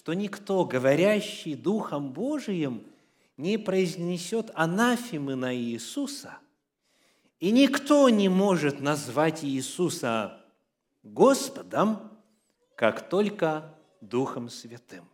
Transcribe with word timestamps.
что 0.00 0.14
никто, 0.14 0.64
говорящий 0.64 1.54
Духом 1.54 2.14
Божиим, 2.14 2.86
не 3.36 3.58
произнесет 3.58 4.50
анафемы 4.54 5.34
на 5.34 5.54
Иисуса, 5.54 6.38
и 7.38 7.50
никто 7.50 8.08
не 8.08 8.30
может 8.30 8.80
назвать 8.80 9.44
Иисуса 9.44 10.40
Господом, 11.02 11.98
как 12.76 13.10
только 13.10 13.74
Духом 14.00 14.48
Святым. 14.48 15.04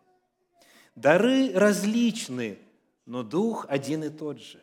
Дары 0.95 1.53
различны, 1.53 2.57
но 3.07 3.25
Дух 3.25 3.67
один 3.69 4.05
и 4.05 4.09
тот 4.09 4.41
же. 4.41 4.63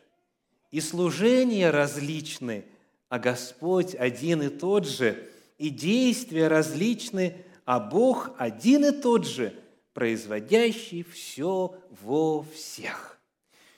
И 0.70 0.80
служения 0.80 1.70
различны, 1.70 2.64
а 3.10 3.18
Господь 3.18 3.94
один 3.94 4.40
и 4.40 4.48
тот 4.48 4.86
же. 4.86 5.28
И 5.58 5.68
действия 5.68 6.48
различны, 6.48 7.44
а 7.66 7.78
Бог 7.78 8.30
один 8.38 8.86
и 8.86 8.90
тот 8.90 9.26
же, 9.26 9.60
производящий 9.94 11.04
все 11.04 11.74
во 12.02 12.42
всех. 12.42 13.18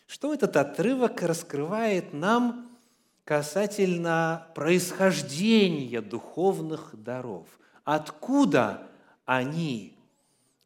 Что 0.07 0.33
этот 0.33 0.57
отрывок 0.57 1.23
раскрывает 1.23 2.13
нам 2.13 2.77
касательно 3.25 4.47
происхождения 4.55 6.01
духовных 6.01 6.91
даров? 6.95 7.47
Откуда 7.85 8.89
они? 9.25 9.97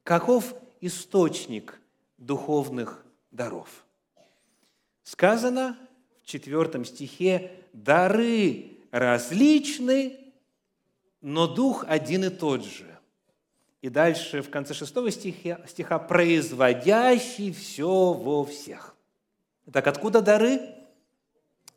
Каков 0.04 0.54
источник 0.80 1.80
духовных 2.16 3.04
даров? 3.30 3.84
Сказано 5.02 5.76
в 6.22 6.26
четвертом 6.26 6.84
стихе, 6.84 7.50
дары 7.72 8.78
различны, 8.90 10.18
но 11.20 11.46
дух 11.46 11.84
один 11.88 12.24
и 12.24 12.28
тот 12.28 12.64
же. 12.64 12.89
И 13.82 13.88
дальше 13.88 14.42
в 14.42 14.50
конце 14.50 14.74
шестого 14.74 15.10
стиха, 15.10 15.60
стиха 15.66 15.98
производящий 15.98 17.52
все 17.52 18.12
во 18.12 18.44
всех. 18.44 18.94
Так 19.72 19.86
откуда 19.86 20.20
дары? 20.20 20.60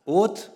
От 0.06 0.52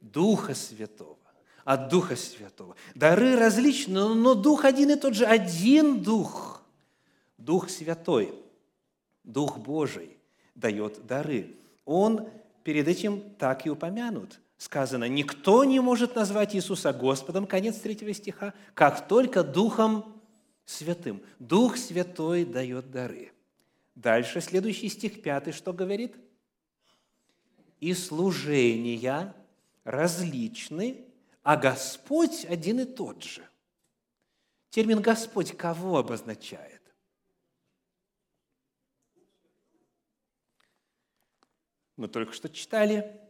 Духа 0.00 0.54
Святого. 0.54 1.16
От 1.64 1.88
Духа 1.88 2.16
Святого. 2.16 2.76
Дары 2.94 3.36
различны, 3.36 4.14
но 4.14 4.34
Дух 4.34 4.66
один 4.66 4.90
и 4.90 4.96
тот 4.96 5.14
же. 5.14 5.24
Один 5.24 6.02
Дух. 6.02 6.62
Дух 7.38 7.70
Святой. 7.70 8.34
Дух 9.22 9.56
Божий 9.56 10.18
дает 10.54 11.06
дары. 11.06 11.54
Он 11.86 12.28
перед 12.62 12.88
этим 12.88 13.22
так 13.38 13.64
и 13.64 13.70
упомянут. 13.70 14.38
Сказано, 14.58 15.08
никто 15.08 15.64
не 15.64 15.80
может 15.80 16.14
назвать 16.14 16.54
Иисуса 16.54 16.92
Господом, 16.92 17.46
конец 17.46 17.76
третьего 17.76 18.12
стиха, 18.12 18.52
как 18.74 19.08
только 19.08 19.42
Духом 19.42 20.14
Святым. 20.64 21.22
Дух 21.38 21.76
Святой 21.76 22.44
дает 22.44 22.90
дары. 22.90 23.32
Дальше, 23.94 24.40
следующий 24.40 24.88
стих, 24.88 25.22
пятый, 25.22 25.52
что 25.52 25.72
говорит? 25.72 26.16
«И 27.80 27.92
служения 27.92 29.34
различны, 29.84 31.04
а 31.42 31.56
Господь 31.56 32.44
один 32.46 32.80
и 32.80 32.84
тот 32.84 33.22
же». 33.22 33.46
Термин 34.70 35.00
«Господь» 35.00 35.56
кого 35.56 35.98
обозначает? 35.98 36.82
Мы 41.96 42.08
только 42.08 42.32
что 42.32 42.48
читали. 42.48 43.20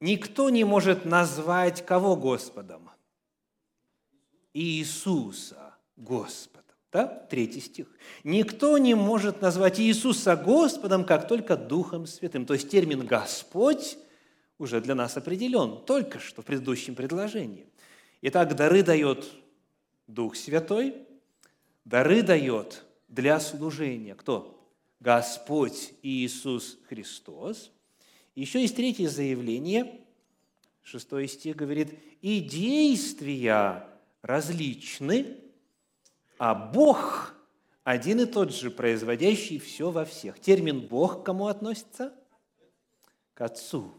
Никто 0.00 0.50
не 0.50 0.64
может 0.64 1.04
назвать 1.04 1.84
кого 1.84 2.16
Господом? 2.16 2.90
Иисуса 4.52 5.74
Господом. 5.96 6.59
Да? 6.92 7.06
Третий 7.06 7.60
стих. 7.60 7.86
Никто 8.24 8.76
не 8.78 8.94
может 8.94 9.40
назвать 9.40 9.78
Иисуса 9.78 10.34
Господом, 10.36 11.04
как 11.04 11.28
только 11.28 11.56
Духом 11.56 12.06
Святым. 12.06 12.46
То 12.46 12.54
есть 12.54 12.68
термин 12.68 13.06
«Господь» 13.06 13.96
уже 14.58 14.80
для 14.80 14.94
нас 14.94 15.16
определен, 15.16 15.84
только 15.84 16.18
что 16.18 16.42
в 16.42 16.44
предыдущем 16.44 16.94
предложении. 16.94 17.66
Итак, 18.22 18.56
дары 18.56 18.82
дает 18.82 19.30
Дух 20.06 20.36
Святой, 20.36 20.94
дары 21.84 22.22
дает 22.22 22.84
для 23.08 23.40
служения 23.40 24.14
кто? 24.14 24.56
Господь 24.98 25.94
Иисус 26.02 26.78
Христос. 26.88 27.70
Еще 28.34 28.60
есть 28.60 28.76
третье 28.76 29.08
заявление, 29.08 30.00
шестой 30.82 31.26
стих 31.28 31.56
говорит, 31.56 31.98
«И 32.20 32.40
действия 32.40 33.86
различны, 34.22 35.38
а 36.40 36.54
Бог 36.54 37.34
один 37.84 38.20
и 38.20 38.24
тот 38.24 38.50
же, 38.50 38.70
производящий 38.70 39.58
все 39.58 39.90
во 39.90 40.06
всех. 40.06 40.40
Термин 40.40 40.80
«Бог» 40.80 41.20
к 41.20 41.26
кому 41.26 41.48
относится? 41.48 42.14
К 43.34 43.42
Отцу. 43.42 43.92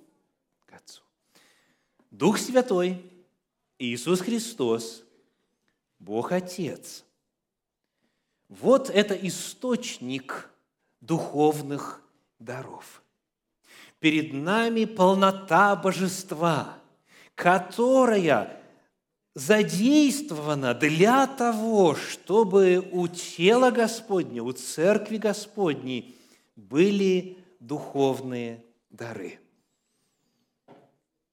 К 0.66 0.74
Отцу. 0.74 1.04
Дух 2.10 2.40
Святой, 2.40 3.06
Иисус 3.78 4.22
Христос, 4.22 5.04
Бог 6.00 6.32
Отец. 6.32 7.06
Вот 8.50 8.90
это 8.90 9.14
источник 9.14 10.50
духовных 11.00 12.02
даров. 12.40 13.04
Перед 14.00 14.34
нами 14.34 14.86
полнота 14.86 15.76
божества, 15.76 16.80
которая 17.36 18.61
задействовано 19.34 20.74
для 20.74 21.26
того, 21.28 21.96
чтобы 21.96 22.88
у 22.92 23.08
тела 23.08 23.72
Господня, 23.72 24.44
у 24.44 24.52
церкви 24.52 25.18
Господней 25.18 26.18
были 26.56 27.38
духовные 27.60 28.66
дары. 28.90 29.40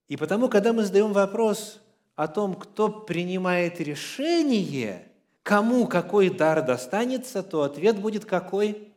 И 0.06 0.16
потому, 0.16 0.48
когда 0.48 0.72
мы 0.72 0.84
задаем 0.84 1.12
вопрос 1.12 1.80
о 2.14 2.28
том, 2.28 2.54
кто 2.54 2.88
принимает 2.88 3.80
решение, 3.80 5.10
кому 5.42 5.86
какой 5.86 6.30
дар 6.30 6.64
достанется, 6.64 7.42
то 7.42 7.62
ответ 7.62 8.00
будет 8.00 8.24
какой? 8.24 8.92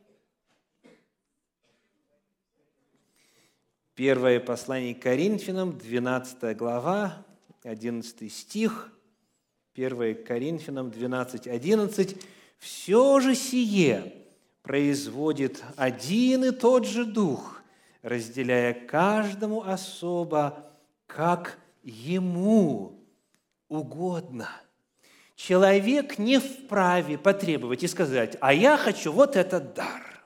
Первое 3.96 4.40
послание 4.40 4.96
к 4.96 5.02
Коринфянам, 5.02 5.78
12 5.78 6.56
глава, 6.56 7.26
11 7.64 8.32
стих, 8.32 8.92
1 9.76 10.24
Коринфянам 10.24 10.90
12, 10.90 11.48
11. 11.48 12.18
«Все 12.58 13.20
же 13.20 13.36
сие 13.36 14.14
производит 14.64 15.64
один 15.76 16.46
и 16.46 16.52
тот 16.52 16.86
же 16.86 17.06
Дух, 17.06 17.62
разделяя 18.02 18.74
каждому 18.74 19.64
особо, 19.64 20.66
как 21.08 21.60
ему 21.84 23.00
угодно». 23.68 24.50
Человек 25.36 26.20
не 26.20 26.40
вправе 26.40 27.18
потребовать 27.18 27.84
и 27.84 27.88
сказать, 27.88 28.38
а 28.42 28.54
я 28.54 28.78
хочу 28.78 29.12
вот 29.12 29.36
этот 29.36 29.74
дар. 29.74 30.24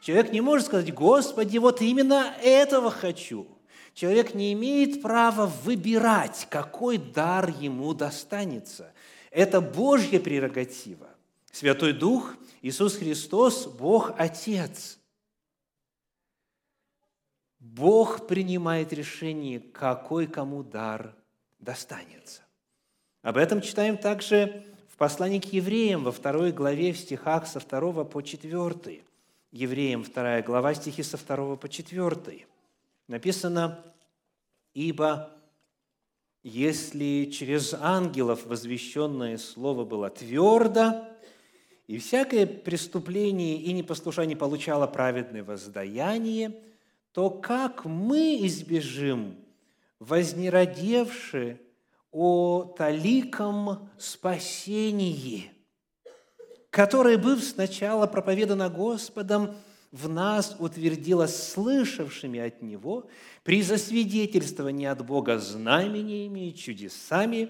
Человек 0.00 0.32
не 0.32 0.40
может 0.40 0.66
сказать, 0.66 0.94
Господи, 0.94 1.58
вот 1.58 1.82
именно 1.82 2.34
этого 2.42 2.90
хочу– 2.90 3.48
Человек 3.94 4.34
не 4.34 4.52
имеет 4.54 5.02
права 5.02 5.46
выбирать, 5.46 6.48
какой 6.50 6.98
дар 6.98 7.48
ему 7.48 7.94
достанется. 7.94 8.92
Это 9.30 9.60
Божья 9.60 10.18
прерогатива. 10.18 11.08
Святой 11.52 11.92
Дух, 11.92 12.34
Иисус 12.60 12.96
Христос, 12.96 13.66
Бог 13.66 14.12
Отец. 14.18 14.98
Бог 17.60 18.26
принимает 18.26 18.92
решение, 18.92 19.60
какой 19.60 20.26
кому 20.26 20.64
дар 20.64 21.14
достанется. 21.60 22.42
Об 23.22 23.36
этом 23.36 23.60
читаем 23.60 23.96
также 23.96 24.64
в 24.88 24.96
послании 24.96 25.38
к 25.38 25.52
евреям 25.52 26.02
во 26.02 26.10
второй 26.10 26.50
главе 26.50 26.92
в 26.92 26.98
стихах 26.98 27.46
со 27.46 27.60
2 27.60 28.04
по 28.04 28.22
4. 28.22 29.04
Евреям 29.52 30.02
2 30.02 30.42
глава, 30.42 30.74
стихи 30.74 31.04
со 31.04 31.16
2 31.16 31.56
по 31.56 31.68
4 31.68 32.46
написано, 33.08 33.84
«Ибо 34.74 35.30
если 36.42 37.30
через 37.32 37.72
ангелов 37.72 38.44
возвещенное 38.44 39.38
слово 39.38 39.84
было 39.84 40.10
твердо, 40.10 41.06
и 41.86 41.98
всякое 41.98 42.46
преступление 42.46 43.56
и 43.56 43.72
непослушание 43.72 44.36
получало 44.36 44.86
праведное 44.86 45.42
воздаяние, 45.42 46.60
то 47.12 47.30
как 47.30 47.84
мы 47.84 48.46
избежим, 48.46 49.36
вознеродевши 50.00 51.60
о 52.10 52.74
таликом 52.76 53.88
спасении, 53.98 55.50
которое, 56.70 57.16
быв 57.16 57.42
сначала 57.42 58.06
проповедано 58.06 58.68
Господом, 58.68 59.56
в 59.94 60.08
нас 60.08 60.56
утвердилось 60.58 61.52
слышавшими 61.52 62.40
от 62.40 62.62
Него 62.62 63.08
при 63.44 63.62
засвидетельствовании 63.62 64.88
от 64.88 65.06
Бога 65.06 65.38
знамениями 65.38 66.50
чудесами 66.50 67.48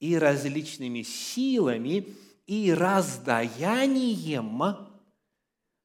и 0.00 0.16
различными 0.16 1.02
силами 1.02 2.08
и 2.46 2.72
раздаянием 2.72 4.62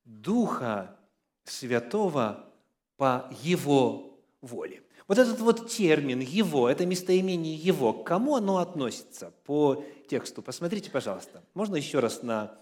Духа 0.05 0.95
Святого 1.43 2.49
по 2.95 3.29
Его 3.43 4.17
воле. 4.41 4.81
Вот 5.09 5.17
этот 5.17 5.41
вот 5.41 5.69
термин 5.69 6.21
«его», 6.21 6.69
это 6.69 6.85
местоимение 6.85 7.55
«его», 7.55 7.91
к 7.91 8.05
кому 8.05 8.35
оно 8.35 8.59
относится 8.59 9.33
по 9.43 9.83
тексту? 10.07 10.41
Посмотрите, 10.41 10.91
пожалуйста. 10.91 11.43
Можно 11.55 11.75
еще 11.75 11.99
раз 11.99 12.23
на 12.23 12.57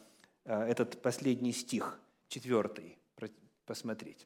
э, 0.45 0.63
этот 0.63 1.01
последний 1.01 1.51
стих, 1.51 1.99
четвертый, 2.29 2.97
посмотреть. 3.67 4.25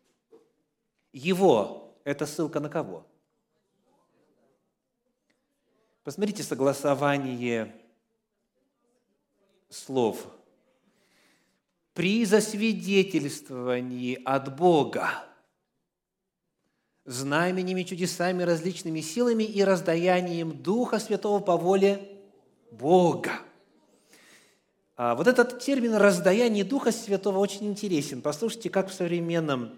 «Его»– 1.11 1.97
это 2.05 2.25
ссылка 2.25 2.61
на 2.61 2.69
кого? 2.69 3.05
Посмотрите 6.03 6.43
согласование 6.43 7.75
слов. 9.69 10.25
«При 11.93 12.23
засвидетельствовании 12.23 14.21
от 14.23 14.55
Бога 14.55 15.27
знаменями, 17.05 17.83
чудесами, 17.83 18.44
различными 18.44 19.01
силами 19.01 19.44
и 19.44 19.63
раздаянием 19.63 20.61
Духа 20.61 20.99
Святого 20.99 21.39
по 21.39 21.57
воле 21.57 22.21
Бога. 22.71 23.41
А 25.03 25.15
вот 25.15 25.25
этот 25.25 25.57
термин 25.57 25.95
«раздаяние 25.95 26.63
Духа 26.63 26.92
Святого» 26.92 27.39
очень 27.39 27.65
интересен. 27.65 28.21
Послушайте, 28.21 28.69
как 28.69 28.89
в 28.89 28.94
современном 28.94 29.71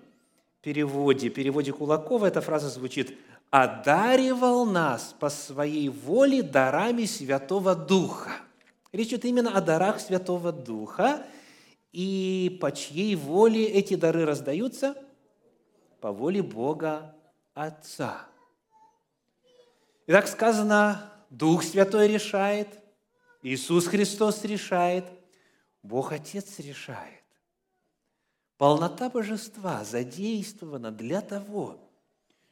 переводе, 0.61 1.29
переводе 1.29 1.71
Кулакова 1.71 2.25
эта 2.25 2.41
фраза 2.41 2.67
звучит 2.67 3.17
«одаривал 3.49 4.65
нас 4.65 5.15
по 5.17 5.29
своей 5.29 5.87
воле 5.87 6.43
дарами 6.43 7.05
Святого 7.05 7.73
Духа». 7.73 8.31
Речь 8.91 9.07
идет 9.07 9.23
именно 9.23 9.55
о 9.55 9.61
дарах 9.61 10.01
Святого 10.01 10.51
Духа, 10.51 11.25
и 11.93 12.57
по 12.59 12.73
чьей 12.73 13.15
воле 13.15 13.63
эти 13.65 13.95
дары 13.95 14.25
раздаются– 14.25 14.93
по 16.01 16.11
воле 16.11 16.43
Бога 16.43 17.15
Отца. 17.53 18.25
И 20.05 20.11
так 20.11 20.27
сказано, 20.27 21.13
Дух 21.29 21.63
Святой 21.63 22.09
решает, 22.09 22.82
Иисус 23.43 23.87
Христос 23.87 24.45
решает, 24.45 25.05
Бог 25.83 26.13
Отец 26.13 26.59
решает. 26.59 27.21
Полнота 28.57 29.09
божества 29.09 29.83
задействована 29.83 30.91
для 30.91 31.19
того, 31.19 31.77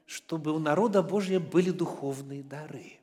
чтобы 0.05 0.51
у 0.51 0.59
народа 0.59 1.01
Божия 1.01 1.39
были 1.39 1.71
духовные 1.71 2.43
дары. 2.43 2.97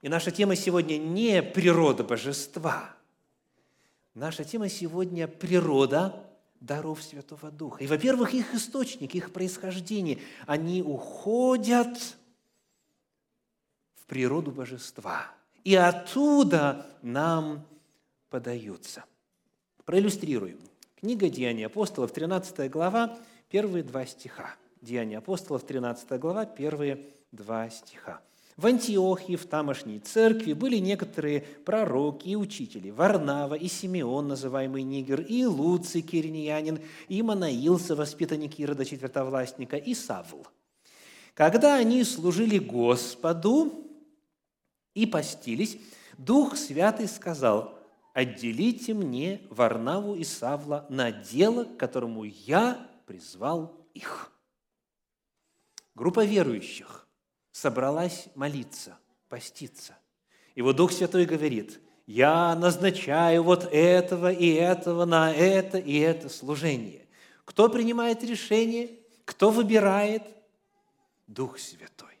И 0.00 0.08
наша 0.08 0.30
тема 0.30 0.56
сегодня 0.56 0.96
не 0.96 1.42
природа 1.42 2.02
божества. 2.02 2.96
Наша 4.14 4.44
тема 4.44 4.70
сегодня 4.70 5.28
природа 5.28 6.26
даров 6.60 7.02
Святого 7.02 7.50
Духа. 7.50 7.84
И, 7.84 7.86
во-первых, 7.86 8.32
их 8.32 8.54
источник, 8.54 9.14
их 9.14 9.32
происхождение, 9.32 10.18
они 10.46 10.82
уходят 10.82 11.98
в 13.96 14.06
природу 14.06 14.50
божества. 14.50 15.30
И 15.64 15.74
оттуда 15.74 16.86
нам 17.02 17.66
подаются. 18.28 19.04
Проиллюстрируем. 19.86 20.58
Книга 21.00 21.28
Деяний 21.28 21.66
апостолов, 21.66 22.12
13 22.12 22.70
глава, 22.70 23.18
первые 23.48 23.82
два 23.82 24.04
стиха. 24.06 24.54
Деяния 24.82 25.18
апостолов, 25.18 25.64
13 25.64 26.20
глава, 26.20 26.44
первые 26.44 27.06
два 27.32 27.70
стиха. 27.70 28.20
В 28.56 28.66
Антиохии, 28.66 29.36
в 29.36 29.46
тамошней 29.46 29.98
церкви, 29.98 30.52
были 30.52 30.76
некоторые 30.76 31.40
пророки 31.40 32.28
и 32.28 32.36
учители. 32.36 32.90
Варнава 32.90 33.54
и 33.54 33.66
Симеон, 33.66 34.28
называемый 34.28 34.82
Нигер, 34.82 35.22
и 35.22 35.44
Луций, 35.44 36.02
кириньянин, 36.02 36.78
и 37.08 37.22
Манаил, 37.22 37.78
воспитанник 37.78 38.58
Ирода, 38.60 38.84
четвертовластника, 38.84 39.76
и 39.76 39.94
Савл. 39.94 40.46
Когда 41.34 41.74
они 41.74 42.04
служили 42.04 42.58
Господу 42.58 43.83
и 44.94 45.06
постились, 45.06 45.78
Дух 46.16 46.56
Святый 46.56 47.08
сказал, 47.08 47.78
«Отделите 48.12 48.94
мне 48.94 49.42
Варнаву 49.50 50.14
и 50.14 50.24
Савла 50.24 50.86
на 50.88 51.10
дело, 51.10 51.64
к 51.64 51.76
которому 51.76 52.24
я 52.24 52.88
призвал 53.06 53.76
их». 53.92 54.32
Группа 55.94 56.24
верующих 56.24 57.06
собралась 57.50 58.28
молиться, 58.34 58.98
поститься. 59.28 59.96
И 60.54 60.62
вот 60.62 60.76
Дух 60.76 60.92
Святой 60.92 61.24
говорит, 61.24 61.80
я 62.06 62.54
назначаю 62.54 63.42
вот 63.42 63.64
этого 63.72 64.30
и 64.32 64.52
этого 64.52 65.04
на 65.04 65.32
это 65.32 65.78
и 65.78 65.98
это 65.98 66.28
служение. 66.28 67.06
Кто 67.44 67.68
принимает 67.68 68.22
решение? 68.22 68.90
Кто 69.24 69.50
выбирает? 69.50 70.22
Дух 71.26 71.58
Святой. 71.58 72.13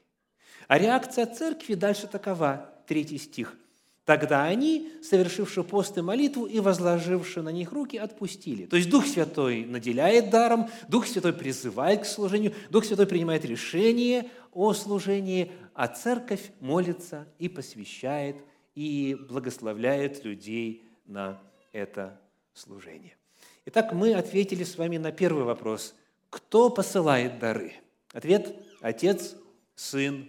А 0.68 0.78
реакция 0.78 1.26
церкви 1.26 1.74
дальше 1.74 2.06
такова, 2.06 2.70
третий 2.86 3.18
стих. 3.18 3.56
Тогда 4.04 4.44
они, 4.44 4.92
совершивши 5.02 5.62
пост 5.62 5.96
и 5.96 6.02
молитву 6.02 6.44
и 6.44 6.60
возложивши 6.60 7.40
на 7.40 7.48
них 7.48 7.72
руки, 7.72 7.96
отпустили. 7.96 8.66
То 8.66 8.76
есть 8.76 8.90
Дух 8.90 9.06
Святой 9.06 9.64
наделяет 9.64 10.28
даром, 10.28 10.68
Дух 10.88 11.06
Святой 11.06 11.32
призывает 11.32 12.02
к 12.02 12.04
служению, 12.04 12.52
Дух 12.68 12.84
Святой 12.84 13.06
принимает 13.06 13.46
решение 13.46 14.30
о 14.52 14.74
служении, 14.74 15.50
а 15.72 15.88
церковь 15.88 16.52
молится 16.60 17.26
и 17.38 17.48
посвящает, 17.48 18.36
и 18.74 19.16
благословляет 19.28 20.22
людей 20.24 20.86
на 21.06 21.40
это 21.72 22.20
служение. 22.52 23.16
Итак, 23.64 23.94
мы 23.94 24.12
ответили 24.12 24.64
с 24.64 24.76
вами 24.76 24.98
на 24.98 25.12
первый 25.12 25.44
вопрос. 25.44 25.94
Кто 26.28 26.68
посылает 26.68 27.38
дары? 27.38 27.72
Ответ– 28.12 28.54
Отец, 28.82 29.34
Сын 29.74 30.28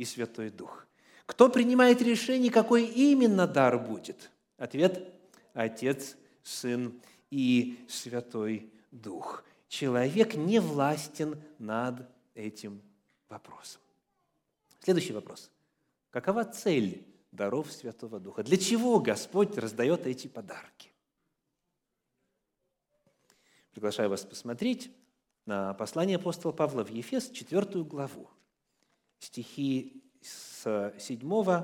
и 0.00 0.06
Святой 0.06 0.48
Дух. 0.48 0.86
Кто 1.26 1.50
принимает 1.50 2.00
решение, 2.00 2.50
какой 2.50 2.86
именно 2.86 3.46
дар 3.46 3.78
будет? 3.78 4.30
Ответ– 4.56 5.12
Отец, 5.52 6.16
Сын 6.42 6.98
и 7.30 7.84
Святой 7.86 8.72
Дух. 8.90 9.44
Человек 9.68 10.36
не 10.36 10.58
властен 10.58 11.38
над 11.58 12.08
этим 12.34 12.80
вопросом. 13.28 13.82
Следующий 14.82 15.12
вопрос. 15.12 15.50
Какова 16.08 16.44
цель 16.44 17.04
даров 17.30 17.70
Святого 17.70 18.18
Духа? 18.18 18.42
Для 18.42 18.56
чего 18.56 19.00
Господь 19.00 19.58
раздает 19.58 20.06
эти 20.06 20.28
подарки? 20.28 20.90
Приглашаю 23.72 24.08
вас 24.08 24.24
посмотреть 24.24 24.90
на 25.44 25.74
послание 25.74 26.16
апостола 26.16 26.52
Павла 26.52 26.84
в 26.84 26.88
Ефес, 26.88 27.28
4 27.28 27.84
главу, 27.84 28.30
стихи 29.20 30.02
с 30.20 30.92
7 30.98 31.62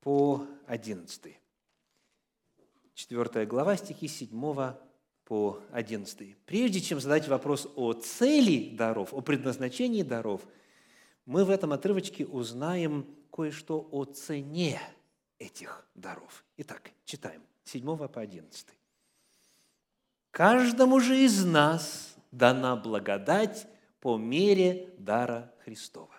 по 0.00 0.46
11. 0.66 1.36
4 2.94 3.46
глава, 3.46 3.76
стихи 3.76 4.08
7 4.08 4.74
по 5.24 5.60
11. 5.70 6.36
Прежде 6.46 6.80
чем 6.80 7.00
задать 7.00 7.28
вопрос 7.28 7.68
о 7.76 7.92
цели 7.92 8.74
даров, 8.74 9.14
о 9.14 9.20
предназначении 9.20 10.02
даров, 10.02 10.42
мы 11.26 11.44
в 11.44 11.50
этом 11.50 11.72
отрывочке 11.72 12.26
узнаем 12.26 13.06
кое-что 13.30 13.86
о 13.92 14.04
цене 14.04 14.80
этих 15.38 15.86
даров. 15.94 16.44
Итак, 16.56 16.90
читаем 17.04 17.42
7 17.64 18.08
по 18.08 18.20
11. 18.20 18.66
«Каждому 20.30 21.00
же 21.00 21.18
из 21.18 21.44
нас 21.44 22.16
дана 22.32 22.76
благодать 22.76 23.66
по 24.00 24.16
мере 24.16 24.94
дара 24.98 25.52
Христова. 25.64 26.17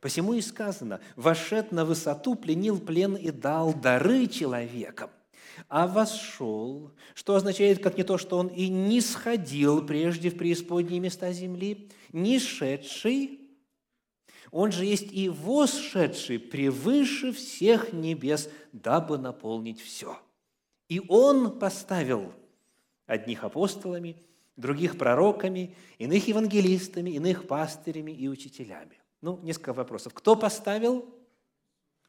Посему 0.00 0.32
и 0.32 0.40
сказано, 0.40 1.00
«Вошед 1.16 1.72
на 1.72 1.84
высоту, 1.84 2.34
пленил 2.34 2.80
плен 2.80 3.16
и 3.16 3.30
дал 3.30 3.74
дары 3.74 4.26
человекам». 4.26 5.10
А 5.68 5.86
вошел, 5.86 6.90
что 7.14 7.34
означает, 7.34 7.82
как 7.82 7.98
не 7.98 8.02
то, 8.02 8.16
что 8.16 8.38
он 8.38 8.48
и 8.48 8.68
не 8.68 9.02
сходил 9.02 9.84
прежде 9.84 10.30
в 10.30 10.38
преисподние 10.38 11.00
места 11.00 11.32
земли, 11.32 11.90
не 12.12 12.38
шедший, 12.38 13.40
он 14.50 14.72
же 14.72 14.84
есть 14.84 15.12
и 15.12 15.28
восшедший 15.28 16.38
превыше 16.38 17.32
всех 17.32 17.92
небес, 17.92 18.48
дабы 18.72 19.18
наполнить 19.18 19.80
все. 19.80 20.18
И 20.88 21.00
он 21.08 21.58
поставил 21.58 22.32
одних 23.06 23.44
апостолами, 23.44 24.16
других 24.56 24.98
пророками, 24.98 25.74
иных 25.98 26.26
евангелистами, 26.26 27.10
иных 27.10 27.46
пастырями 27.46 28.12
и 28.12 28.28
учителями. 28.28 28.99
Ну, 29.22 29.38
несколько 29.42 29.72
вопросов. 29.72 30.14
Кто 30.14 30.34
поставил? 30.34 31.04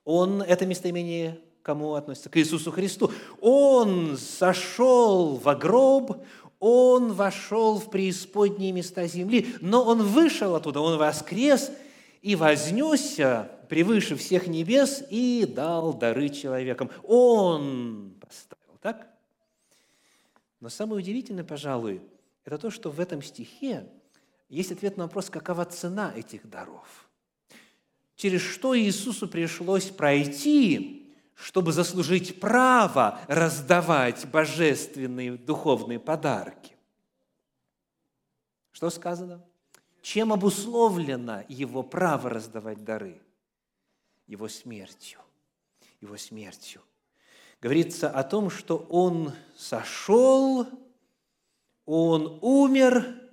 Он, 0.04 0.42
это 0.42 0.66
местоимение 0.66 1.40
кому 1.62 1.94
относится? 1.94 2.30
К 2.30 2.38
Иисусу 2.38 2.72
Христу. 2.72 3.12
Он 3.40 4.18
сошел 4.18 5.36
в 5.36 5.54
гроб, 5.56 6.24
он 6.60 7.14
вошел 7.14 7.80
в 7.80 7.90
преисподние 7.90 8.72
места 8.72 9.08
земли, 9.08 9.56
но 9.62 9.84
он 9.84 10.04
вышел 10.04 10.56
оттуда, 10.56 10.80
он 10.80 10.98
воскрес 10.98 11.72
и 12.22 12.36
вознесся 12.36 13.52
превыше 13.68 14.16
всех 14.16 14.48
небес 14.48 15.04
и 15.10 15.46
дал 15.46 15.94
дары 15.94 16.30
человекам. 16.30 16.90
Он 17.04 18.14
поставил, 18.20 18.78
так? 18.82 19.10
Но 20.60 20.70
самое 20.70 21.00
удивительное, 21.00 21.44
пожалуй, 21.44 22.02
это 22.46 22.58
то, 22.58 22.70
что 22.70 22.92
в 22.92 23.00
этом 23.00 23.22
стихе 23.22 23.88
есть 24.52 24.72
ответ 24.74 24.98
на 24.98 25.06
вопрос, 25.06 25.30
какова 25.30 25.64
цена 25.64 26.14
этих 26.14 26.50
даров. 26.50 27.10
Через 28.16 28.42
что 28.42 28.78
Иисусу 28.78 29.30
пришлось 29.30 29.86
пройти, 29.86 31.16
чтобы 31.36 31.72
заслужить 31.72 32.40
право 32.42 33.22
раздавать 33.28 34.28
божественные 34.30 35.38
духовные 35.38 36.00
подарки. 36.00 36.76
Что 38.74 38.90
сказано? 38.90 39.42
Чем 40.02 40.34
обусловлено 40.34 41.46
его 41.48 41.82
право 41.82 42.30
раздавать 42.30 42.84
дары? 42.84 43.22
Его 44.28 44.50
смертью. 44.50 45.20
Его 46.02 46.18
смертью. 46.18 46.82
Говорится 47.62 48.10
о 48.10 48.24
том, 48.24 48.50
что 48.50 48.78
он 48.90 49.34
сошел, 49.56 50.68
он 51.86 52.40
умер, 52.42 53.31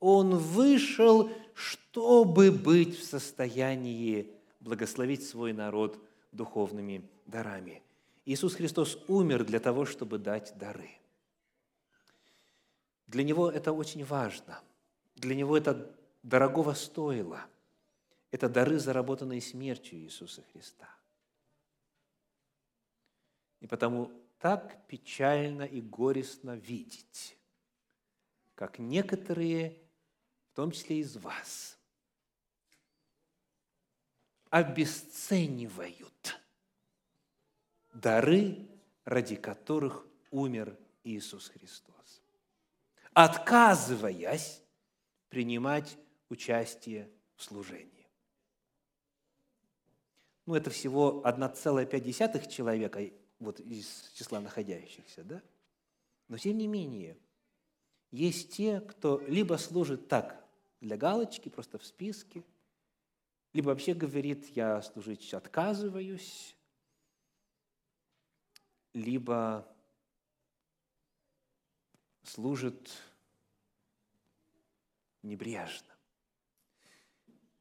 он 0.00 0.36
вышел, 0.36 1.30
чтобы 1.54 2.50
быть 2.50 2.98
в 2.98 3.04
состоянии 3.04 4.30
благословить 4.60 5.26
свой 5.26 5.52
народ 5.52 5.98
духовными 6.32 7.08
дарами. 7.26 7.82
Иисус 8.24 8.54
Христос 8.54 8.98
умер 9.08 9.44
для 9.44 9.60
того, 9.60 9.84
чтобы 9.84 10.18
дать 10.18 10.56
дары. 10.56 10.90
Для 13.06 13.24
Него 13.24 13.50
это 13.50 13.72
очень 13.72 14.04
важно. 14.04 14.60
Для 15.16 15.34
Него 15.34 15.56
это 15.56 15.94
дорогого 16.22 16.74
стоило. 16.74 17.46
Это 18.30 18.48
дары, 18.48 18.78
заработанные 18.78 19.40
смертью 19.40 19.98
Иисуса 19.98 20.42
Христа. 20.52 20.88
И 23.60 23.66
потому 23.66 24.10
так 24.38 24.86
печально 24.86 25.64
и 25.64 25.80
горестно 25.80 26.56
видеть, 26.56 27.36
как 28.54 28.78
некоторые, 28.78 29.76
том 30.60 30.72
числе 30.72 30.98
из 30.98 31.16
вас, 31.16 31.78
обесценивают 34.50 36.38
дары, 37.94 38.68
ради 39.06 39.36
которых 39.36 40.06
умер 40.30 40.78
Иисус 41.02 41.48
Христос, 41.48 42.20
отказываясь 43.14 44.62
принимать 45.30 45.96
участие 46.28 47.10
в 47.36 47.42
служении. 47.42 48.06
Ну, 50.44 50.54
это 50.54 50.68
всего 50.68 51.22
1,5 51.24 52.50
человека 52.50 53.10
вот 53.38 53.60
из 53.60 54.10
числа 54.12 54.40
находящихся, 54.40 55.24
да? 55.24 55.40
Но 56.28 56.36
тем 56.36 56.58
не 56.58 56.66
менее, 56.66 57.16
есть 58.10 58.52
те, 58.52 58.82
кто 58.82 59.20
либо 59.26 59.54
служит 59.54 60.06
так, 60.06 60.39
для 60.80 60.96
галочки, 60.96 61.48
просто 61.48 61.78
в 61.78 61.84
списке, 61.84 62.44
либо 63.52 63.68
вообще 63.68 63.94
говорит, 63.94 64.46
я 64.56 64.80
служить 64.82 65.34
отказываюсь, 65.34 66.56
либо 68.94 69.66
служит 72.22 72.90
небрежно. 75.22 75.88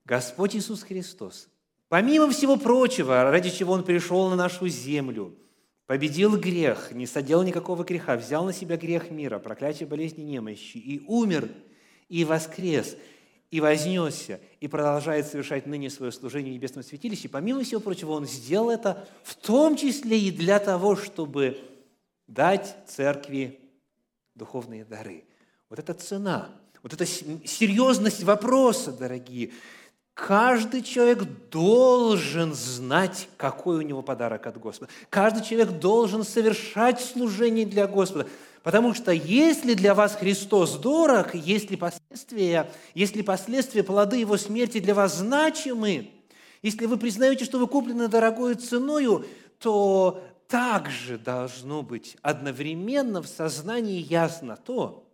Господь 0.05 0.55
Иисус 0.55 0.83
Христос, 0.83 1.49
помимо 1.87 2.29
всего 2.29 2.57
прочего, 2.57 3.23
ради 3.23 3.49
чего 3.49 3.73
Он 3.73 3.83
пришел 3.83 4.29
на 4.29 4.35
нашу 4.35 4.67
землю, 4.67 5.37
победил 5.85 6.39
грех, 6.39 6.91
не 6.91 7.05
содел 7.05 7.43
никакого 7.43 7.83
греха, 7.83 8.15
взял 8.15 8.45
на 8.45 8.53
себя 8.53 8.77
грех 8.77 9.11
мира, 9.11 9.39
проклятие 9.39 9.87
болезни 9.87 10.21
немощи, 10.21 10.77
и 10.77 11.03
умер, 11.07 11.51
и 12.09 12.25
воскрес, 12.25 12.97
и 13.51 13.61
вознесся, 13.61 14.39
и 14.59 14.67
продолжает 14.67 15.27
совершать 15.27 15.65
ныне 15.65 15.89
свое 15.89 16.11
служение 16.11 16.51
в 16.51 16.55
небесном 16.55 16.83
святилище. 16.83 17.29
Помимо 17.29 17.63
всего 17.63 17.79
прочего, 17.79 18.11
Он 18.11 18.25
сделал 18.25 18.69
это 18.69 19.07
в 19.23 19.35
том 19.35 19.77
числе 19.77 20.19
и 20.19 20.31
для 20.31 20.59
того, 20.59 20.95
чтобы 20.95 21.57
дать 22.27 22.75
церкви 22.87 23.59
духовные 24.35 24.83
дары. 24.83 25.23
Вот 25.69 25.79
это 25.79 25.93
цена– 25.93 26.49
вот 26.81 26.93
эта 26.93 27.05
серьезность 27.05 28.23
вопроса, 28.23 28.91
дорогие. 28.91 29.51
Каждый 30.13 30.81
человек 30.81 31.23
должен 31.49 32.53
знать, 32.53 33.29
какой 33.37 33.77
у 33.77 33.81
него 33.81 34.01
подарок 34.01 34.47
от 34.47 34.57
Господа. 34.59 34.91
Каждый 35.09 35.43
человек 35.43 35.79
должен 35.79 36.23
совершать 36.23 37.01
служение 37.01 37.65
для 37.65 37.87
Господа. 37.87 38.27
Потому 38.63 38.93
что 38.93 39.11
если 39.11 39.73
для 39.73 39.95
вас 39.95 40.15
Христос 40.15 40.77
дорог, 40.77 41.33
если 41.33 41.75
последствия, 41.75 42.69
если 42.93 43.21
последствия, 43.21 43.83
плоды 43.83 44.17
Его 44.17 44.37
смерти 44.37 44.79
для 44.79 44.93
вас 44.93 45.17
значимы, 45.17 46.11
если 46.61 46.85
вы 46.85 46.97
признаете, 46.97 47.45
что 47.45 47.57
вы 47.57 47.67
куплены 47.67 48.09
дорогой 48.09 48.55
ценою, 48.55 49.25
то 49.59 50.21
также 50.47 51.17
должно 51.17 51.83
быть 51.83 52.17
одновременно 52.21 53.21
в 53.21 53.27
сознании 53.27 54.01
ясно 54.01 54.57
то, 54.57 55.05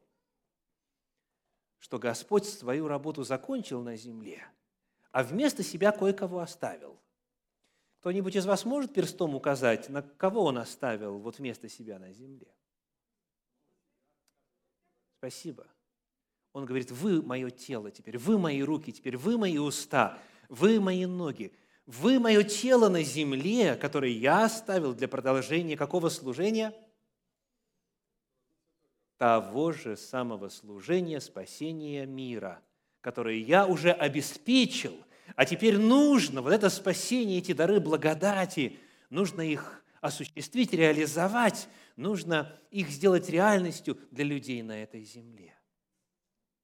что 1.78 2.00
Господь 2.00 2.46
свою 2.46 2.88
работу 2.88 3.24
закончил 3.24 3.82
на 3.84 3.96
земле, 3.96 4.44
а 5.12 5.22
вместо 5.22 5.62
себя 5.62 5.92
кое-кого 5.92 6.40
оставил. 6.40 6.98
Кто-нибудь 8.00 8.36
из 8.36 8.46
вас 8.46 8.66
может 8.66 8.94
перстом 8.94 9.36
указать, 9.36 9.90
на 9.90 10.02
кого 10.02 10.46
Он 10.46 10.58
оставил 10.58 11.20
вот 11.20 11.38
вместо 11.38 11.70
себя 11.70 12.00
на 12.00 12.12
земле? 12.12 12.48
Спасибо. 15.26 15.66
Он 16.54 16.66
говорит, 16.66 16.92
вы 16.92 17.24
мое 17.24 17.50
тело 17.50 17.90
теперь, 17.90 18.20
вы 18.20 18.38
мои 18.38 18.62
руки 18.62 18.92
теперь, 18.92 19.18
вы 19.18 19.40
мои 19.40 19.58
уста, 19.58 20.20
вы 20.50 20.80
мои 20.80 21.08
ноги, 21.08 21.52
вы 21.88 22.20
мое 22.20 22.44
тело 22.44 22.90
на 22.90 23.02
земле, 23.02 23.76
которое 23.76 24.12
я 24.12 24.46
оставил 24.46 24.94
для 24.94 25.08
продолжения 25.08 25.76
какого 25.76 26.10
служения– 26.10 26.76
того 29.18 29.72
же 29.72 29.98
самого 29.98 30.50
служения 30.50 31.20
спасения 31.20 32.06
мира, 32.06 32.62
которое 33.02 33.40
я 33.40 33.66
уже 33.66 33.92
обеспечил, 33.92 34.96
а 35.36 35.46
теперь 35.46 35.80
нужно 35.80 36.44
вот 36.44 36.54
это 36.54 36.70
спасение, 36.70 37.40
эти 37.40 37.54
дары 37.54 37.80
благодати, 37.80 38.78
нужно 39.10 39.42
их 39.42 39.84
осуществить, 40.02 40.72
реализовать, 40.72 41.68
нужно 41.96 42.60
их 42.72 42.90
сделать 42.90 43.30
реальностью 43.30 43.98
для 44.12 44.26
людей 44.26 44.62
на 44.62 44.82
этой 44.84 45.04
земле. 45.04 45.58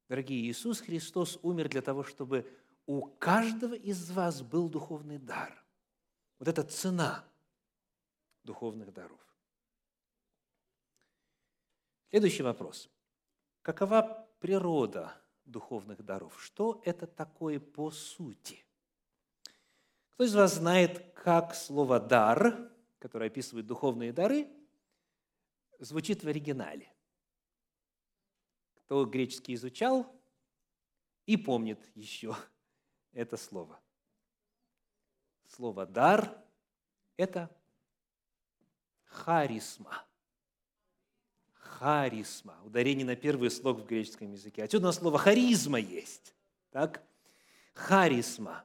Дорогие, 0.09 0.49
Иисус 0.49 0.81
Христос 0.81 1.39
умер 1.41 1.69
для 1.69 1.81
того, 1.81 2.03
чтобы 2.03 2.45
у 2.85 3.05
каждого 3.05 3.73
из 3.73 4.11
вас 4.11 4.41
был 4.41 4.69
духовный 4.69 5.17
дар. 5.17 5.63
Вот 6.39 6.47
это 6.47 6.63
цена 6.63 7.23
духовных 8.43 8.91
даров. 8.91 9.19
Следующий 12.09 12.43
вопрос. 12.43 12.89
Какова 13.61 14.27
природа 14.39 15.13
духовных 15.45 16.03
даров? 16.03 16.43
Что 16.43 16.81
это 16.83 17.07
такое 17.07 17.59
по 17.59 17.91
сути? 17.91 18.65
Кто 20.09 20.25
из 20.25 20.35
вас 20.35 20.55
знает, 20.55 21.13
как 21.13 21.55
слово 21.55 21.99
«дар», 21.99 22.69
которое 22.99 23.27
описывает 23.27 23.65
духовные 23.65 24.11
дары, 24.11 24.47
звучит 25.85 26.23
в 26.23 26.27
оригинале? 26.27 26.91
Кто 28.73 29.05
греческий 29.05 29.55
изучал 29.55 30.11
и 31.25 31.37
помнит 31.37 31.79
еще 31.95 32.35
это 33.11 33.37
слово. 33.37 33.79
Слово 35.49 35.85
«дар»– 35.85 36.41
это 37.17 37.53
харизма– 39.03 40.05
харизма. 41.81 42.55
Ударение 42.63 43.03
на 43.03 43.15
первый 43.15 43.49
слог 43.49 43.79
в 43.79 43.85
греческом 43.87 44.31
языке. 44.31 44.63
Отсюда 44.63 44.85
у 44.85 44.87
нас 44.89 44.97
слово 44.97 45.17
харизма 45.17 45.79
есть. 45.79 46.35
Так? 46.69 47.01
Харизма. 47.73 48.63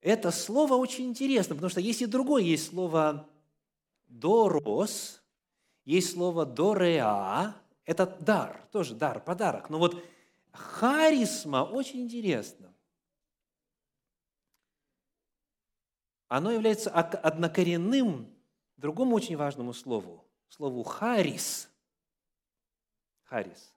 Это 0.00 0.32
слово 0.32 0.74
очень 0.74 1.06
интересно, 1.06 1.54
потому 1.54 1.70
что 1.70 1.80
есть 1.80 2.02
и 2.02 2.06
другое. 2.06 2.42
Есть 2.42 2.70
слово 2.70 3.28
«дорос», 4.08 5.22
есть 5.86 6.12
слово 6.12 6.44
«дореа». 6.44 7.54
Это 7.86 8.06
дар, 8.20 8.68
тоже 8.70 8.94
дар, 8.94 9.20
подарок. 9.20 9.70
Но 9.70 9.78
вот 9.78 10.04
харизма 10.52 11.64
очень 11.64 12.00
интересно. 12.00 12.74
Оно 16.28 16.50
является 16.50 16.90
однокоренным 16.90 18.30
другому 18.76 19.16
очень 19.16 19.38
важному 19.38 19.72
слову, 19.72 20.26
слову 20.48 20.82
«харис», 20.82 21.70
Харис. 23.26 23.74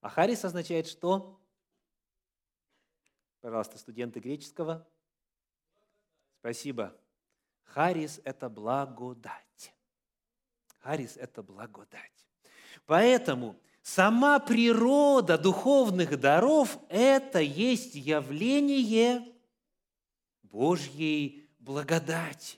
А 0.00 0.08
Харис 0.08 0.44
означает 0.44 0.86
что? 0.86 1.38
Пожалуйста, 3.40 3.78
студенты 3.78 4.18
греческого. 4.18 4.88
Спасибо. 6.40 6.98
Харис– 7.64 8.20
это 8.24 8.48
благодать. 8.48 9.74
Харис– 10.88 11.16
это 11.20 11.42
благодать. 11.42 12.26
Поэтому 12.86 13.56
сама 13.82 14.38
природа 14.38 15.36
духовных 15.36 16.18
даров– 16.18 16.78
это 16.88 17.40
есть 17.40 17.94
явление 17.94 19.22
Божьей 20.44 21.46
благодати. 21.58 22.56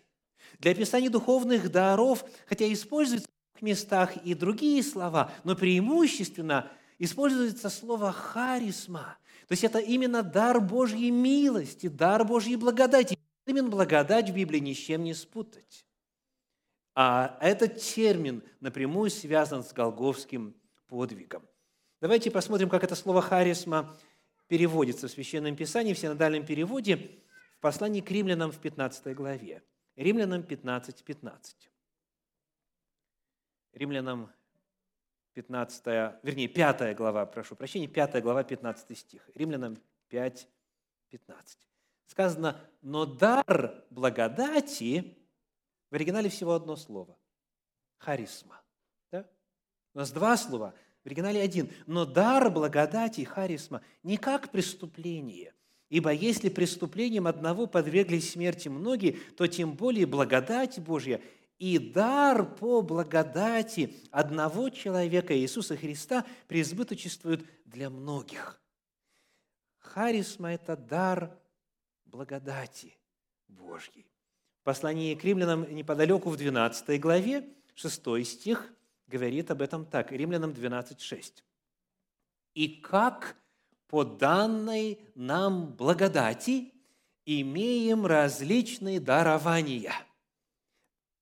Для 0.60 0.70
описания 0.70 1.10
духовных 1.10 1.72
даров, 1.72 2.24
хотя 2.46 2.72
используются 2.72 3.28
в 3.54 3.62
местах 3.62 4.16
и 4.18 4.34
другие 4.34 4.84
слова, 4.84 5.32
но 5.42 5.56
преимущественно 5.56 6.70
используется 7.00 7.68
слово 7.68 8.12
«харизма». 8.12 9.16
То 9.48 9.54
есть 9.54 9.64
это 9.64 9.80
именно 9.80 10.22
дар 10.22 10.60
Божьей 10.60 11.10
милости, 11.10 11.88
дар 11.88 12.24
Божьей 12.24 12.54
благодати. 12.54 13.18
Именно 13.46 13.70
благодать 13.70 14.30
в 14.30 14.34
Библии 14.34 14.60
ни 14.60 14.72
с 14.72 14.78
чем 14.78 15.02
не 15.02 15.14
спутать. 15.14 15.84
А 17.02 17.38
этот 17.40 17.78
термин 17.78 18.42
напрямую 18.60 19.08
связан 19.08 19.64
с 19.64 19.72
Голговским 19.72 20.54
подвигом. 20.86 21.48
Давайте 22.02 22.30
посмотрим, 22.30 22.68
как 22.68 22.84
это 22.84 22.94
слово 22.94 23.22
«харисма» 23.22 23.96
переводится 24.48 25.08
в 25.08 25.10
Священном 25.10 25.56
Писании, 25.56 25.94
в 25.94 25.98
синодальном 25.98 26.44
переводе, 26.44 27.22
в 27.56 27.60
послании 27.60 28.02
к 28.02 28.10
римлянам 28.10 28.52
в 28.52 28.58
15 28.58 29.16
главе. 29.16 29.62
Римлянам 29.96 30.42
15, 30.42 31.02
15. 31.02 31.70
Римлянам 33.72 34.30
15, 35.32 35.86
вернее, 36.22 36.48
5 36.48 36.96
глава, 36.96 37.24
прошу 37.24 37.56
прощения, 37.56 37.88
5 37.88 38.22
глава, 38.22 38.44
15 38.44 38.98
стих. 38.98 39.30
Римлянам 39.34 39.78
5, 40.08 40.46
15. 41.08 41.66
Сказано, 42.08 42.60
но 42.82 43.06
дар 43.06 43.86
благодати, 43.88 45.16
в 45.90 45.94
оригинале 45.94 46.28
всего 46.28 46.54
одно 46.54 46.76
слово, 46.76 47.16
харизма. 47.98 48.60
Да? 49.10 49.28
У 49.94 49.98
нас 49.98 50.12
два 50.12 50.36
слова, 50.36 50.74
в 51.02 51.06
оригинале 51.06 51.40
один. 51.40 51.70
Но 51.86 52.04
дар 52.04 52.50
благодати, 52.50 53.22
харизма, 53.24 53.82
не 54.02 54.16
как 54.16 54.50
преступление– 54.50 55.54
Ибо 55.90 56.12
если 56.12 56.48
преступлением 56.48 57.26
одного 57.26 57.66
подверглись 57.66 58.30
смерти 58.30 58.68
многие, 58.68 59.18
то 59.36 59.48
тем 59.48 59.74
более 59.74 60.06
благодать 60.06 60.78
Божья 60.78 61.20
и 61.58 61.78
дар 61.78 62.54
по 62.54 62.80
благодати 62.80 63.94
одного 64.12 64.70
человека, 64.70 65.36
Иисуса 65.36 65.76
Христа, 65.76 66.24
преизбыточествует 66.46 67.44
для 67.66 67.90
многих. 67.90 68.62
Харисма– 69.78 70.52
это 70.54 70.76
дар 70.76 71.36
благодати 72.04 72.96
Божьей. 73.48 74.09
Послании 74.70 75.16
к 75.16 75.24
римлянам 75.24 75.66
неподалеку 75.74 76.30
в 76.30 76.36
12 76.36 77.00
главе, 77.00 77.44
6 77.74 78.24
стих, 78.24 78.72
говорит 79.08 79.50
об 79.50 79.62
этом 79.62 79.84
так, 79.84 80.12
римлянам 80.12 80.52
12, 80.52 81.00
6. 81.00 81.42
«И 82.54 82.68
как 82.68 83.34
по 83.88 84.04
данной 84.04 85.00
нам 85.16 85.74
благодати 85.74 86.72
имеем 87.26 88.06
различные 88.06 89.00
дарования. 89.00 89.92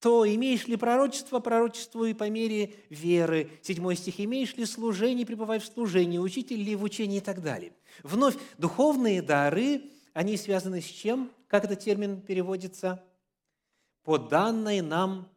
То 0.01 0.29
имеешь 0.29 0.67
ли 0.67 0.77
пророчество, 0.77 1.39
пророчествуй 1.41 2.15
по 2.15 2.29
мере 2.29 2.75
веры. 2.91 3.49
Седьмой 3.63 3.97
стих. 3.97 4.21
Имеешь 4.21 4.57
ли 4.57 4.67
служение, 4.67 5.25
пребывай 5.25 5.59
в 5.59 5.65
служении. 5.65 6.19
Учитель 6.19 6.63
ли 6.63 6.77
в 6.77 6.83
учении 6.83 7.17
и 7.17 7.23
так 7.23 7.41
далее. 7.41 7.73
Вновь, 8.03 8.37
духовные 8.59 9.23
дары, 9.23 9.85
они 10.13 10.37
связаны 10.37 10.83
с 10.83 10.85
чем? 10.85 11.33
Как 11.47 11.65
этот 11.65 11.81
термин 11.81 12.21
переводится? 12.21 13.03
По 14.03 14.19
данной 14.19 14.81
нам 14.81 15.29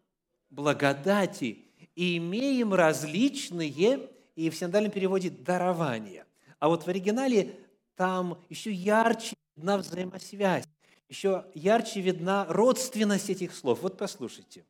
благодати 0.49 1.65
имеем 1.95 2.73
различные, 2.73 4.09
и 4.35 4.49
в 4.49 4.55
синодальном 4.55 4.91
переводе 4.91 5.29
дарования. 5.29 6.25
А 6.59 6.67
вот 6.67 6.83
в 6.83 6.87
оригинале 6.87 7.59
там 7.95 8.43
еще 8.49 8.71
ярче 8.71 9.35
видна 9.55 9.77
взаимосвязь, 9.77 10.65
еще 11.09 11.45
ярче 11.53 12.01
видна 12.01 12.45
родственность 12.47 13.29
этих 13.29 13.53
слов. 13.53 13.81
Вот 13.81 13.97
послушайте. 13.97 14.65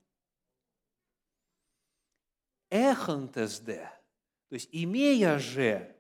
Эхонтесде, 2.70 3.92
то 4.48 4.56
есть 4.56 4.70
имея 4.72 5.38
же 5.40 5.94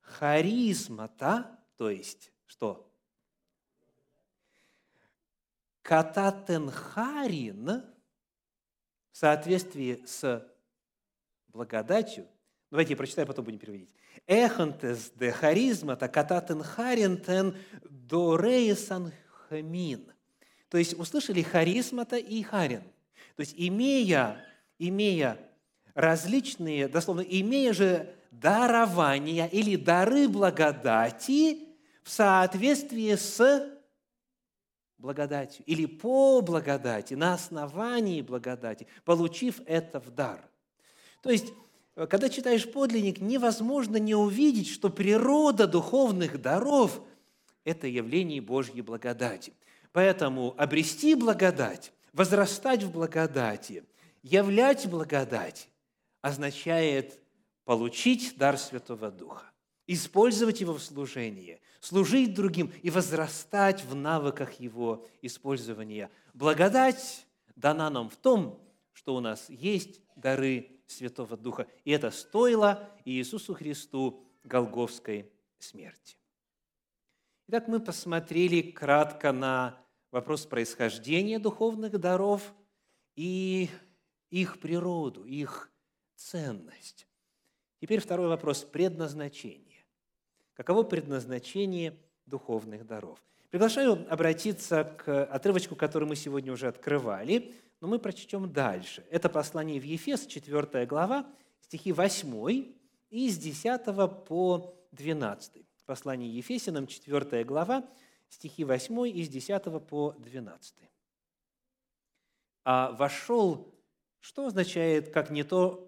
харизмата, 0.00 1.58
то 1.76 1.90
есть 1.90 2.32
что? 2.46 2.87
кататенхарин 5.88 7.82
в 9.10 9.16
соответствии 9.16 10.04
с 10.04 10.46
благодатью, 11.46 12.26
давайте 12.70 12.92
я 12.92 12.96
прочитаю, 12.98 13.26
потом 13.26 13.46
будем 13.46 13.58
переводить, 13.58 13.94
эхантес 14.26 15.12
де 15.14 15.32
харизма, 15.32 15.96
та 15.96 16.08
кататенхарин 16.08 17.16
тен 17.16 17.56
дореисан 17.88 19.12
хамин. 19.48 20.12
То 20.68 20.76
есть 20.76 20.92
услышали 20.92 21.40
харизмата 21.40 22.18
и 22.18 22.42
харин. 22.42 22.82
То 23.36 23.40
есть 23.40 23.54
имея, 23.56 24.44
имея 24.78 25.38
различные, 25.94 26.88
дословно, 26.88 27.22
имея 27.22 27.72
же 27.72 28.14
дарования 28.30 29.46
или 29.46 29.76
дары 29.76 30.28
благодати 30.28 31.60
в 32.02 32.10
соответствии 32.10 33.14
с 33.14 33.77
благодатью 34.98 35.64
или 35.66 35.86
по 35.86 36.40
благодати, 36.40 37.14
на 37.14 37.34
основании 37.34 38.22
благодати, 38.22 38.86
получив 39.04 39.60
это 39.66 40.00
в 40.00 40.10
дар. 40.10 40.44
То 41.22 41.30
есть 41.30 41.52
Э, 41.98 42.06
когда 42.06 42.28
читаешь 42.28 42.70
подлинник, 42.70 43.20
невозможно 43.20 43.96
не 43.96 44.14
увидеть, 44.14 44.68
что 44.68 44.88
природа 44.88 45.66
духовных 45.66 46.40
даров– 46.40 47.02
это 47.64 47.88
явление 47.88 48.40
Божьей 48.40 48.82
благодати. 48.82 49.52
Поэтому 49.90 50.54
обрести 50.56 51.16
благодать, 51.16 51.92
возрастать 52.12 52.84
в 52.84 52.92
благодати, 52.92 53.84
являть 54.22 54.88
благодать 54.88 55.68
означает 56.22 57.18
получить 57.64 58.36
дар 58.36 58.58
Святого 58.58 59.10
Духа, 59.10 59.50
использовать 59.88 60.60
его 60.60 60.74
в 60.74 60.82
служении, 60.82 61.60
служить 61.80 62.34
другим 62.34 62.72
и 62.82 62.90
возрастать 62.90 63.84
в 63.84 63.94
навыках 63.94 64.54
его 64.54 65.06
использования. 65.22 66.10
Благодать 66.34 67.26
дана 67.56 67.90
нам 67.90 68.08
в 68.08 68.16
том, 68.16 68.60
что 68.92 69.14
у 69.14 69.20
нас 69.20 69.48
есть 69.48 70.00
дары 70.16 70.80
Святого 70.86 71.36
Духа. 71.36 71.66
И 71.84 71.90
это 71.90 72.10
стоило 72.10 72.88
Иисусу 73.04 73.54
Христу 73.54 74.24
Голговской 74.44 75.30
смерти. 75.58 76.16
Итак, 77.48 77.68
мы 77.68 77.80
посмотрели 77.80 78.62
кратко 78.62 79.32
на 79.32 79.78
вопрос 80.10 80.46
происхождения 80.46 81.38
духовных 81.38 81.98
даров 81.98 82.54
и 83.16 83.68
их 84.30 84.60
природу, 84.60 85.24
их 85.24 85.70
ценность. 86.14 87.06
Теперь 87.80 88.00
второй 88.00 88.28
вопрос– 88.28 88.64
предназначение. 88.72 89.67
Каково 90.58 90.82
предназначение 90.82 91.96
духовных 92.26 92.86
даров? 92.86 93.18
Приглашаю 93.48 94.06
обратиться 94.12 94.84
к 94.84 95.24
отрывочку, 95.24 95.74
который 95.74 96.06
мы 96.06 96.16
сегодня 96.16 96.52
уже 96.52 96.68
открывали– 96.68 97.54
но 97.80 97.88
мы 97.88 97.98
прочтем 97.98 98.52
дальше. 98.52 99.06
Это 99.10 99.28
послание 99.28 99.80
в 99.80 99.84
Ефес, 99.84 100.26
4 100.26 100.86
глава, 100.86 101.26
стихи 101.60 101.92
8 101.92 102.74
и 103.10 103.30
с 103.30 103.38
10 103.38 103.84
по 104.26 104.74
12. 104.92 105.64
Послание 105.86 106.30
Ефесянам, 106.30 106.86
4 106.86 107.44
глава, 107.44 107.88
стихи 108.28 108.64
8 108.64 109.08
и 109.08 109.24
с 109.24 109.28
10 109.28 109.86
по 109.86 110.14
12. 110.18 110.74
«А 112.64 112.92
вошел» 112.92 113.74
что 114.20 114.46
означает, 114.46 115.10
как 115.10 115.30
не 115.30 115.44
то, 115.44 115.87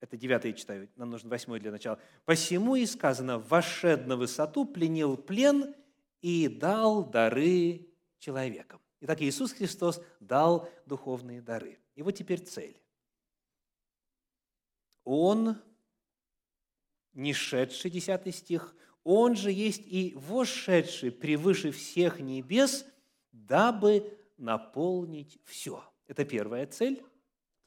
это 0.00 0.16
9 0.16 0.56
читаю, 0.56 0.88
нам 0.96 1.10
нужен 1.10 1.28
8 1.28 1.58
для 1.58 1.70
начала. 1.70 1.98
«Посему 2.24 2.76
и 2.76 2.86
сказано, 2.86 3.38
вошед 3.38 4.06
на 4.06 4.16
высоту, 4.16 4.64
пленил 4.64 5.16
плен 5.16 5.74
и 6.22 6.48
дал 6.48 7.04
дары 7.04 7.88
человекам». 8.18 8.80
Итак, 9.00 9.22
Иисус 9.22 9.52
Христос 9.52 10.00
дал 10.20 10.68
духовные 10.86 11.40
дары. 11.40 11.78
И 11.94 12.02
вот 12.02 12.12
теперь 12.12 12.40
цель. 12.40 12.80
Он, 15.04 15.56
не 17.12 17.32
шедший, 17.32 17.90
10 17.90 18.34
стих, 18.34 18.74
Он 19.04 19.36
же 19.36 19.50
есть 19.50 19.82
и 19.86 20.12
вошедший 20.16 21.10
превыше 21.10 21.70
всех 21.70 22.20
небес, 22.20 22.84
дабы 23.32 24.18
наполнить 24.36 25.38
все. 25.44 25.82
Это 26.06 26.24
первая 26.24 26.66
цель. 26.66 27.02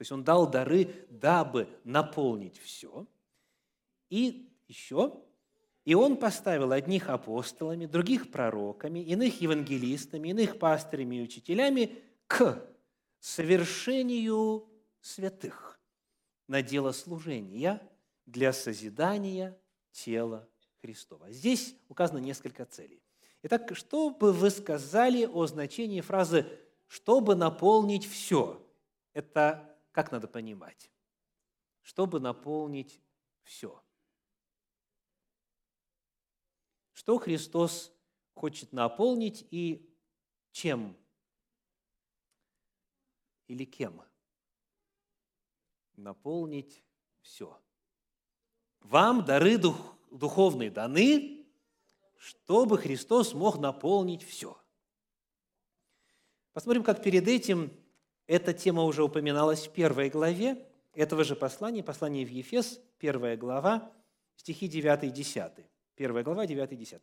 То 0.02 0.04
есть 0.04 0.12
Он 0.12 0.24
дал 0.24 0.50
дары, 0.50 1.06
дабы 1.12 1.70
наполнить 1.84 2.58
все. 2.58 3.06
И 4.10 4.52
еще 4.68 5.22
и 5.86 5.94
он 5.94 6.18
поставил 6.18 6.72
одних 6.72 7.08
апостолами, 7.08 7.86
других 7.86 8.32
пророками, 8.32 8.98
иных 8.98 9.42
евангелистами, 9.42 10.30
иных 10.30 10.58
пастырями 10.58 11.18
и 11.18 11.22
учителями 11.22 12.00
к 12.26 12.68
совершению 13.20 14.68
святых, 15.02 15.80
на 16.48 16.64
дело 16.64 16.94
служения 16.94 17.80
для 18.26 18.54
созидания 18.54 19.56
тела 19.92 20.50
Христова. 20.82 21.32
Здесь 21.32 21.76
указано 21.90 22.18
несколько 22.18 22.66
целей. 22.66 23.04
Итак, 23.44 23.70
что 23.76 24.10
бы 24.10 24.34
вы 24.34 24.50
сказали 24.50 25.26
о 25.26 25.46
значении 25.46 26.02
фразы 26.02 26.48
«чтобы 26.88 27.36
наполнить 27.36 28.08
все»? 28.08 28.68
Это 29.14 29.71
как 29.92 30.12
надо 30.12 30.28
понимать? 30.28 30.92
Чтобы 31.82 32.20
наполнить 32.20 33.02
все. 33.44 33.84
Что 36.94 37.18
Христос 37.18 37.92
хочет 38.34 38.72
наполнить 38.74 39.48
и 39.52 39.94
чем? 40.52 40.96
Или 43.48 43.66
кем? 43.66 44.02
Наполнить 45.96 46.84
все. 47.22 47.60
Вам 48.80 49.26
дары 49.26 49.58
дух, 49.58 49.98
духовные 50.12 50.72
даны, 50.72 51.48
чтобы 52.18 52.78
Христос 52.78 53.34
мог 53.34 53.58
наполнить 53.60 54.24
все. 54.24 54.62
Посмотрим, 56.54 56.84
как 56.84 57.02
перед 57.02 57.28
этим 57.28 57.72
эта 58.28 58.54
тема 58.54 58.84
уже 58.84 59.04
упоминалась 59.04 59.68
в 59.68 59.72
первой 59.72 60.10
главе 60.10 60.66
этого 60.94 61.24
же 61.24 61.36
послания, 61.36 61.84
послание 61.84 62.26
в 62.26 62.30
Ефес, 62.30 62.82
первая 62.98 63.38
глава, 63.38 63.92
стихи 64.36 64.68
9 64.68 65.04
и 65.06 65.10
10. 65.10 65.52
Первая 65.96 66.24
глава, 66.24 66.46
9 66.46 66.72
и 66.72 66.76
10. 66.76 67.02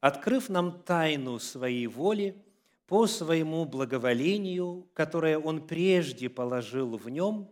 «Открыв 0.00 0.48
нам 0.48 0.82
тайну 0.82 1.38
своей 1.38 1.86
воли 1.86 2.42
по 2.86 3.06
своему 3.06 3.64
благоволению, 3.64 4.88
которое 4.94 5.38
Он 5.38 5.66
прежде 5.66 6.28
положил 6.28 6.96
в 6.96 7.08
нем, 7.08 7.50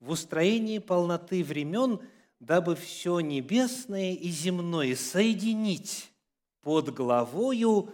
в 0.00 0.10
устроении 0.10 0.78
полноты 0.78 1.42
времен– 1.42 2.00
дабы 2.40 2.76
все 2.76 3.20
небесное 3.20 4.12
и 4.12 4.28
земное 4.28 4.94
соединить 4.94 6.12
под 6.60 6.94
главою 6.94 7.90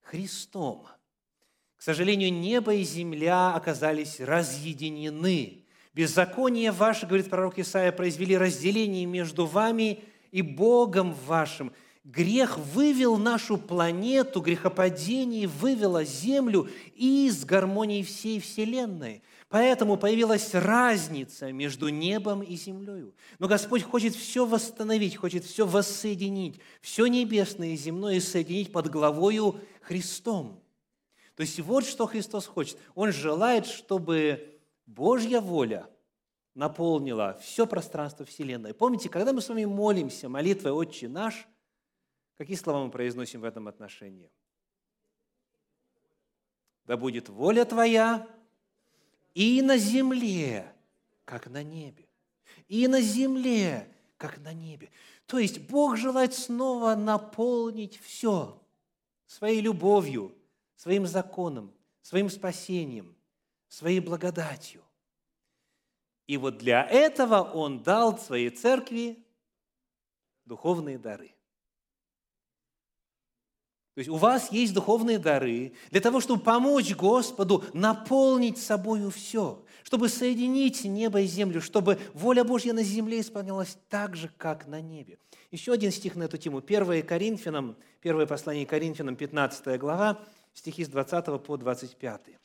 Христом. 0.00 0.86
К 1.82 1.84
сожалению, 1.84 2.32
небо 2.32 2.72
и 2.72 2.84
земля 2.84 3.54
оказались 3.54 4.20
разъединены. 4.20 5.64
Беззаконие 5.94 6.70
ваше, 6.70 7.06
говорит 7.06 7.28
пророк 7.28 7.58
Исаия, 7.58 7.90
произвели 7.90 8.38
разделение 8.38 9.04
между 9.04 9.46
вами 9.46 9.98
и 10.30 10.42
Богом 10.42 11.12
вашим. 11.26 11.72
Грех 12.04 12.56
вывел 12.56 13.16
нашу 13.16 13.58
планету, 13.58 14.40
грехопадение 14.40 15.48
вывело 15.48 16.04
Землю 16.04 16.68
из 16.94 17.44
гармонии 17.44 18.04
всей 18.04 18.38
Вселенной– 18.38 19.24
Поэтому 19.48 19.98
появилась 19.98 20.54
разница 20.54 21.52
между 21.52 21.88
небом 21.88 22.42
и 22.42 22.56
землей. 22.56 23.12
Но 23.38 23.48
Господь 23.48 23.82
хочет 23.82 24.14
все 24.14 24.46
восстановить, 24.46 25.16
хочет 25.16 25.44
все 25.44 25.66
воссоединить, 25.66 26.58
все 26.80 27.06
небесное 27.06 27.74
и 27.74 27.76
земное 27.76 28.18
соединить 28.20 28.72
под 28.72 28.88
главою 28.88 29.60
Христом. 29.82 30.61
То 31.42 31.44
есть 31.44 31.58
вот 31.58 31.84
что 31.84 32.06
Христос 32.06 32.46
хочет. 32.46 32.78
Он 32.94 33.10
желает, 33.10 33.66
чтобы 33.66 34.60
Божья 34.86 35.40
воля 35.40 35.90
наполнила 36.54 37.36
все 37.42 37.66
пространство 37.66 38.24
Вселенной. 38.24 38.72
Помните, 38.72 39.08
когда 39.08 39.32
мы 39.32 39.40
с 39.40 39.48
вами 39.48 39.64
молимся 39.64 40.28
молитвой 40.28 40.70
«Отче 40.70 41.08
наш», 41.08 41.48
какие 42.38 42.54
слова 42.54 42.84
мы 42.84 42.92
произносим 42.92 43.40
в 43.40 43.44
этом 43.44 43.66
отношении? 43.66 44.30
«Да 46.84 46.96
будет 46.96 47.28
воля 47.28 47.64
Твоя 47.64 48.24
и 49.34 49.62
на 49.62 49.78
земле, 49.78 50.72
как 51.24 51.48
на 51.48 51.64
небе. 51.64 52.06
И 52.68 52.86
на 52.86 53.00
земле, 53.00 53.92
как 54.16 54.38
на 54.38 54.52
небе. 54.52 54.90
То 55.26 55.40
есть 55.40 55.58
Бог 55.58 55.96
желает 55.96 56.34
снова 56.34 56.94
наполнить 56.94 57.98
все 57.98 58.62
своей 59.26 59.60
любовью, 59.60 60.36
своим 60.82 61.06
законом, 61.06 61.72
своим 62.00 62.28
спасением, 62.28 63.16
своей 63.68 64.00
благодатью. 64.00 64.82
И 66.26 66.36
вот 66.36 66.58
для 66.58 66.82
этого 66.82 67.40
Он 67.40 67.84
дал 67.84 68.18
своей 68.18 68.50
церкви 68.50 69.24
духовные 70.44 70.98
дары– 70.98 71.36
то 73.94 73.98
есть 73.98 74.08
у 74.08 74.16
вас 74.16 74.50
есть 74.50 74.72
духовные 74.72 75.18
дары 75.18 75.74
для 75.90 76.00
того, 76.00 76.20
чтобы 76.20 76.42
помочь 76.42 76.94
Господу 76.94 77.62
наполнить 77.74 78.56
собою 78.56 79.10
все, 79.10 79.62
чтобы 79.82 80.08
соединить 80.08 80.82
небо 80.84 81.20
и 81.20 81.26
землю, 81.26 81.60
чтобы 81.60 81.98
воля 82.14 82.42
Божья 82.42 82.72
на 82.72 82.82
земле 82.82 83.20
исполнялась 83.20 83.76
так 83.90 84.16
же, 84.16 84.30
как 84.38 84.66
на 84.66 84.80
небе. 84.80 85.18
Еще 85.50 85.72
один 85.72 85.92
стих 85.92 86.16
на 86.16 86.22
эту 86.22 86.38
тему. 86.38 86.62
1 86.66 87.02
Коринфянам, 87.02 87.76
первое 88.00 88.24
послание 88.24 88.64
Коринфянам, 88.64 89.14
15 89.14 89.78
глава, 89.78 90.18
стихи 90.52 90.84
с 90.84 90.88
20 90.88 91.42
по 91.42 91.56
25. 91.56 92.38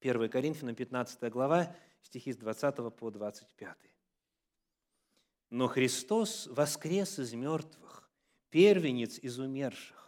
1 0.00 0.30
Коринфянам, 0.30 0.74
15 0.74 1.30
глава, 1.32 1.74
стихи 2.02 2.32
с 2.32 2.36
20 2.36 2.94
по 2.94 3.10
25. 3.10 3.76
«Но 5.50 5.68
Христос 5.68 6.46
воскрес 6.48 7.18
из 7.18 7.32
мертвых, 7.34 8.10
первенец 8.50 9.18
из 9.18 9.38
умерших, 9.38 10.06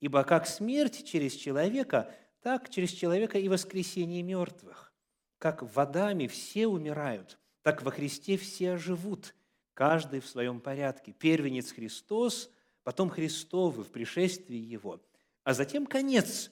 Ибо 0.00 0.24
как 0.24 0.46
смерть 0.46 1.04
через 1.04 1.32
человека, 1.34 2.14
так 2.42 2.68
через 2.70 2.90
человека 2.90 3.38
и 3.38 3.48
воскресение 3.48 4.22
мертвых. 4.22 4.92
Как 5.38 5.62
водами 5.62 6.26
все 6.26 6.66
умирают, 6.66 7.38
так 7.62 7.82
во 7.82 7.90
Христе 7.90 8.36
все 8.36 8.76
живут, 8.76 9.34
каждый 9.74 10.20
в 10.20 10.26
своем 10.26 10.60
порядке. 10.60 11.12
Первенец 11.12 11.72
Христос, 11.72 12.50
потом 12.84 13.10
Христовы 13.10 13.82
в 13.82 13.90
пришествии 13.90 14.56
Его, 14.56 15.00
а 15.46 15.54
затем 15.54 15.86
конец, 15.86 16.50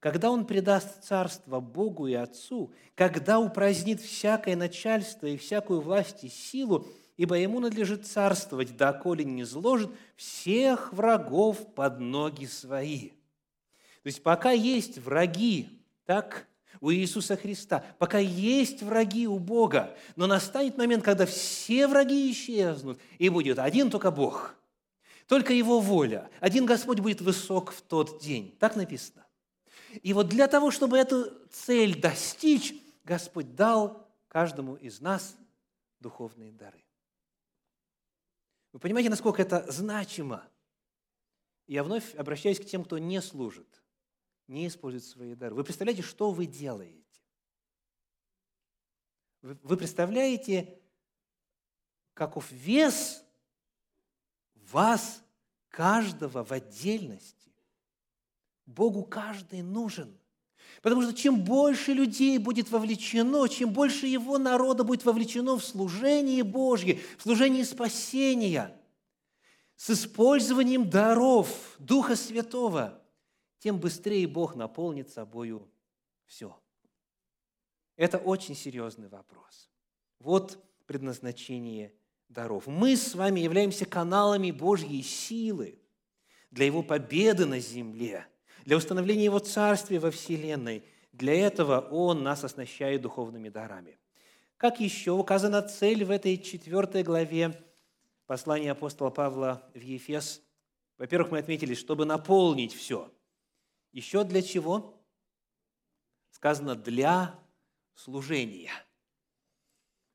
когда 0.00 0.30
Он 0.30 0.46
предаст 0.46 1.02
царство 1.02 1.60
Богу 1.60 2.06
и 2.06 2.12
Отцу, 2.12 2.74
когда 2.94 3.40
упразднит 3.40 4.02
всякое 4.02 4.54
начальство 4.54 5.26
и 5.26 5.38
всякую 5.38 5.80
власть 5.80 6.24
и 6.24 6.28
силу, 6.28 6.86
ибо 7.16 7.36
ему 7.36 7.58
надлежит 7.58 8.06
царствовать, 8.06 8.76
доколе 8.76 9.24
не 9.24 9.44
зложит 9.44 9.90
всех 10.14 10.92
врагов 10.92 11.72
под 11.74 12.00
ноги 12.00 12.44
свои». 12.44 13.08
То 14.02 14.08
есть 14.08 14.22
пока 14.22 14.50
есть 14.50 14.98
враги, 14.98 15.80
так, 16.04 16.46
у 16.82 16.92
Иисуса 16.92 17.38
Христа, 17.38 17.82
пока 17.98 18.18
есть 18.18 18.82
враги 18.82 19.26
у 19.26 19.38
Бога, 19.38 19.96
но 20.16 20.26
настанет 20.26 20.76
момент, 20.76 21.02
когда 21.02 21.24
все 21.24 21.88
враги 21.88 22.30
исчезнут, 22.30 23.00
и 23.16 23.30
будет 23.30 23.58
один 23.58 23.88
только 23.88 24.10
Бог, 24.10 24.54
только 25.26 25.52
Его 25.52 25.80
воля. 25.80 26.30
Один 26.40 26.66
Господь 26.66 27.00
будет 27.00 27.20
высок 27.20 27.72
в 27.72 27.82
тот 27.82 28.20
день. 28.20 28.56
Так 28.58 28.76
написано. 28.76 29.26
И 30.02 30.12
вот 30.12 30.28
для 30.28 30.48
того, 30.48 30.70
чтобы 30.70 30.98
эту 30.98 31.30
цель 31.50 32.00
достичь, 32.00 32.74
Господь 33.04 33.54
дал 33.54 34.08
каждому 34.28 34.74
из 34.74 35.00
нас 35.00 35.36
духовные 36.00 36.52
дары. 36.52 36.84
Вы 38.72 38.80
понимаете, 38.80 39.10
насколько 39.10 39.40
это 39.40 39.70
значимо? 39.70 40.46
Я 41.66 41.84
вновь 41.84 42.14
обращаюсь 42.16 42.60
к 42.60 42.66
тем, 42.66 42.84
кто 42.84 42.98
не 42.98 43.22
служит, 43.22 43.82
не 44.48 44.66
использует 44.66 45.04
свои 45.04 45.34
дары. 45.34 45.54
Вы 45.54 45.64
представляете, 45.64 46.02
что 46.02 46.30
вы 46.30 46.46
делаете? 46.46 47.00
Вы 49.42 49.76
представляете, 49.76 50.80
каков 52.14 52.50
вес 52.50 53.23
вас, 54.74 55.22
каждого 55.68 56.44
в 56.44 56.52
отдельности? 56.52 57.52
Богу 58.66 59.04
каждый 59.04 59.62
нужен– 59.62 60.18
Потому 60.82 61.02
что 61.02 61.14
чем 61.14 61.42
больше 61.42 61.92
людей 61.92 62.38
будет 62.38 62.70
вовлечено, 62.70 63.48
чем 63.48 63.72
больше 63.72 64.06
его 64.06 64.38
народа 64.38 64.84
будет 64.84 65.04
вовлечено 65.04 65.56
в 65.56 65.64
служение 65.64 66.44
Божье, 66.44 67.00
в 67.16 67.22
служение 67.22 67.64
спасения, 67.64 68.78
с 69.76 69.90
использованием 69.90 70.88
даров 70.90 71.76
Духа 71.78 72.16
Святого, 72.16 73.00
тем 73.58 73.78
быстрее 73.78 74.26
Бог 74.26 74.54
наполнит 74.56 75.08
собою 75.10 75.70
все. 76.26 76.58
Это 77.96 78.18
очень 78.18 78.54
серьезный 78.54 79.08
вопрос. 79.08 79.70
Вот 80.18 80.58
предназначение 80.86 81.94
даров. 82.28 82.66
Мы 82.66 82.96
с 82.96 83.14
вами 83.14 83.40
являемся 83.40 83.86
каналами 83.86 84.50
Божьей 84.50 85.02
силы 85.02 85.78
для 86.50 86.66
Его 86.66 86.82
победы 86.82 87.46
на 87.46 87.60
земле– 87.60 88.26
для 88.64 88.76
установления 88.76 89.24
Его 89.24 89.38
Царствия 89.38 89.98
во 89.98 90.10
Вселенной. 90.10 90.84
Для 91.12 91.34
этого 91.34 91.80
Он 91.90 92.22
нас 92.22 92.44
оснащает 92.44 93.02
духовными 93.02 93.48
дарами. 93.48 93.98
Как 94.56 94.80
еще 94.80 95.12
указана 95.12 95.62
цель 95.62 96.04
в 96.04 96.10
этой 96.10 96.38
четвертой 96.38 97.02
главе 97.02 97.62
послания 98.26 98.72
апостола 98.72 99.10
Павла 99.10 99.70
в 99.74 99.80
Ефес? 99.80 100.42
Во-первых, 100.96 101.32
мы 101.32 101.38
отметили, 101.38 101.74
чтобы 101.74 102.04
наполнить 102.04 102.74
все. 102.74 103.12
Еще 103.92 104.24
для 104.24 104.42
чего? 104.42 105.04
Сказано, 106.30 106.74
для 106.74 107.38
служения. 107.94 108.72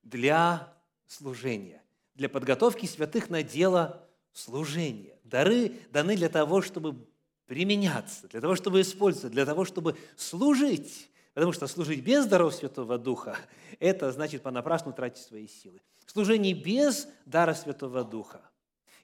для 0.01 0.75
служения, 1.05 1.78
для 2.19 2.27
подготовки 2.27 2.85
святых 2.85 3.29
на 3.29 3.43
дело 3.43 4.05
служения. 4.33 5.17
Дары 5.23 5.71
даны 5.91 6.17
для 6.17 6.27
того, 6.27 6.61
чтобы 6.61 7.07
применяться, 7.45 8.27
для 8.27 8.41
того, 8.41 8.55
чтобы 8.55 8.81
использоваться, 8.81 9.29
для 9.29 9.45
того, 9.45 9.63
чтобы 9.63 9.97
служить. 10.17 11.09
Потому 11.33 11.53
что 11.53 11.65
служить 11.67 12.03
без 12.03 12.25
даров 12.25 12.53
Святого 12.53 12.97
Духа– 12.97 13.37
это 13.79 14.11
значит 14.11 14.41
понапрасну 14.41 14.91
тратить 14.91 15.23
свои 15.23 15.47
силы. 15.47 15.79
Служение 16.05 16.53
без 16.53 17.07
дара 17.25 17.53
Святого 17.53 18.03
Духа 18.03 18.41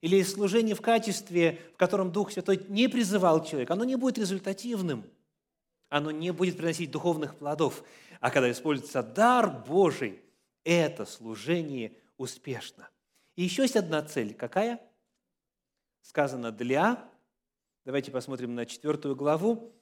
или 0.01 0.21
служение 0.21 0.75
в 0.75 0.81
качестве, 0.81 1.61
в 1.73 1.77
котором 1.77 2.11
Дух 2.11 2.33
Святой 2.33 2.65
не 2.67 2.89
призывал 2.89 3.45
человека, 3.45 3.73
оно 3.73 3.85
не 3.85 3.95
будет 3.95 4.17
результативным, 4.17 5.05
оно 5.87 6.11
не 6.11 6.31
будет 6.31 6.57
приносить 6.57 6.91
духовных 6.91 7.35
плодов. 7.35 7.81
А 8.19 8.29
когда 8.29 8.51
используется 8.51 9.01
дар 9.01 9.63
Божий, 9.65 10.19
это 10.65 11.05
служение 11.05 11.93
успешно. 12.17 12.89
И 13.35 13.43
еще 13.43 13.63
есть 13.63 13.75
одна 13.75 14.01
цель. 14.01 14.33
Какая? 14.33 14.79
Сказано 16.01 16.51
«для». 16.51 17.09
Давайте 17.83 18.11
посмотрим 18.11 18.55
на 18.55 18.65
четвертую 18.65 19.15
главу, 19.15 19.73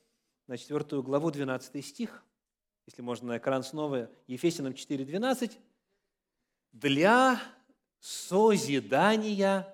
на 0.48 0.58
четвертую 0.58 1.04
главу, 1.04 1.32
12 1.32 1.86
стих. 1.86 2.24
Если 2.86 3.02
можно 3.02 3.30
на 3.30 3.38
экран 3.38 3.64
снова, 3.64 4.10
Ефесянам 4.28 4.74
4, 4.74 5.06
12. 5.06 5.58
«Для 6.74 7.40
созидания 8.00 9.68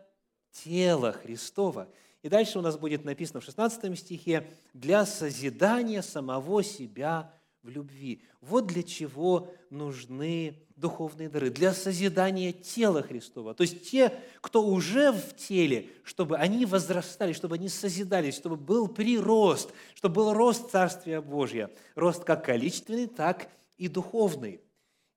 тела 0.51 1.13
Христова». 1.13 1.87
И 2.21 2.29
дальше 2.29 2.59
у 2.59 2.61
нас 2.61 2.77
будет 2.77 3.05
написано 3.05 3.39
в 3.39 3.45
16 3.45 3.97
стихе 3.97 4.51
«для 4.73 5.05
созидания 5.05 6.01
самого 6.01 6.61
себя 6.63 7.33
в 7.63 7.69
любви». 7.69 8.21
Вот 8.41 8.67
для 8.67 8.83
чего 8.83 9.53
нужны 9.69 10.55
духовные 10.79 11.29
дары, 11.29 11.49
для 11.49 11.73
созидания 11.73 12.53
тела 12.53 13.01
Христова. 13.03 13.53
То 13.53 13.63
есть 13.63 13.89
те, 13.89 14.13
кто 14.41 14.65
уже 14.65 15.11
в 15.11 15.35
теле, 15.35 15.89
чтобы 16.03 16.37
они 16.37 16.65
возрастали, 16.65 17.33
чтобы 17.33 17.55
они 17.55 17.69
созидались, 17.69 18.35
чтобы 18.35 18.55
был 18.55 18.87
прирост, 18.87 19.73
чтобы 19.93 20.15
был 20.15 20.33
рост 20.33 20.71
Царствия 20.71 21.21
Божьего. 21.21 21.69
Рост 21.95 22.23
как 22.23 22.45
количественный, 22.45 23.07
так 23.07 23.49
и 23.77 23.87
духовный. 23.87 24.61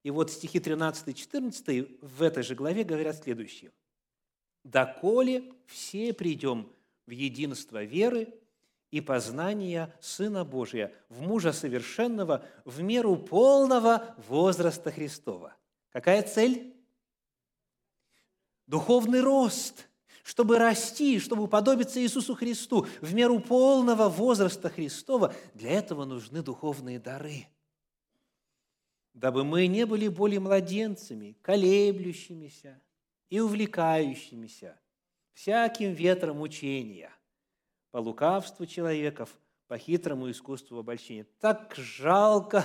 И 0.02 0.10
вот 0.10 0.30
стихи 0.30 0.58
13-14 0.58 1.98
в 2.00 2.22
этой 2.22 2.42
же 2.42 2.54
главе 2.54 2.82
говорят 2.82 3.22
следующее. 3.22 3.70
«Доколе 4.64 5.52
все 5.66 6.12
придем 6.12 6.68
в 7.06 7.10
единство 7.10 7.84
веры 7.84 8.34
и 8.92 9.00
познания 9.00 9.92
Сына 10.00 10.44
Божия, 10.44 10.92
в 11.08 11.22
мужа 11.22 11.52
совершенного, 11.52 12.44
в 12.66 12.82
меру 12.82 13.16
полного 13.16 14.14
возраста 14.28 14.92
Христова. 14.92 15.56
Какая 15.90 16.22
цель? 16.22 16.76
Духовный 18.66 19.22
рост, 19.22 19.88
чтобы 20.22 20.58
расти, 20.58 21.18
чтобы 21.18 21.44
уподобиться 21.44 22.00
Иисусу 22.00 22.34
Христу 22.34 22.86
в 23.00 23.14
меру 23.14 23.40
полного 23.40 24.10
возраста 24.10 24.68
Христова. 24.68 25.34
Для 25.54 25.70
этого 25.70 26.04
нужны 26.04 26.42
духовные 26.42 27.00
дары. 27.00 27.46
Дабы 29.14 29.42
мы 29.42 29.68
не 29.68 29.86
были 29.86 30.08
более 30.08 30.40
младенцами, 30.40 31.36
колеблющимися 31.40 32.78
и 33.30 33.40
увлекающимися 33.40 34.78
всяким 35.32 35.94
ветром 35.94 36.42
учения– 36.42 37.10
по 37.92 37.98
лукавству 37.98 38.66
человеков, 38.66 39.28
по 39.68 39.78
хитрому 39.78 40.30
искусству 40.30 40.78
обольщения. 40.78 41.26
Так 41.40 41.74
жалко 41.76 42.64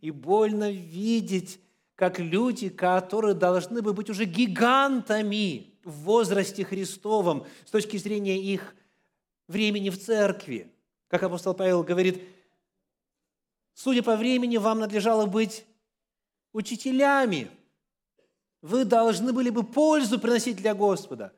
и 0.00 0.10
больно 0.10 0.70
видеть, 0.70 1.60
как 1.96 2.18
люди, 2.18 2.68
которые 2.68 3.34
должны 3.34 3.82
бы 3.82 3.92
быть 3.92 4.08
уже 4.08 4.24
гигантами 4.24 5.74
в 5.84 6.04
возрасте 6.04 6.64
Христовом 6.64 7.46
с 7.66 7.70
точки 7.70 7.96
зрения 7.96 8.40
их 8.40 8.74
времени 9.48 9.90
в 9.90 10.00
церкви. 10.00 10.72
Как 11.08 11.24
апостол 11.24 11.54
Павел 11.54 11.82
говорит, 11.82 12.22
судя 13.74 14.02
по 14.02 14.16
времени, 14.16 14.56
вам 14.56 14.78
надлежало 14.78 15.26
быть 15.26 15.66
учителями. 16.52 17.50
Вы 18.62 18.84
должны 18.84 19.32
были 19.32 19.50
бы 19.50 19.64
пользу 19.64 20.20
приносить 20.20 20.56
для 20.56 20.72
Господа, 20.72 21.32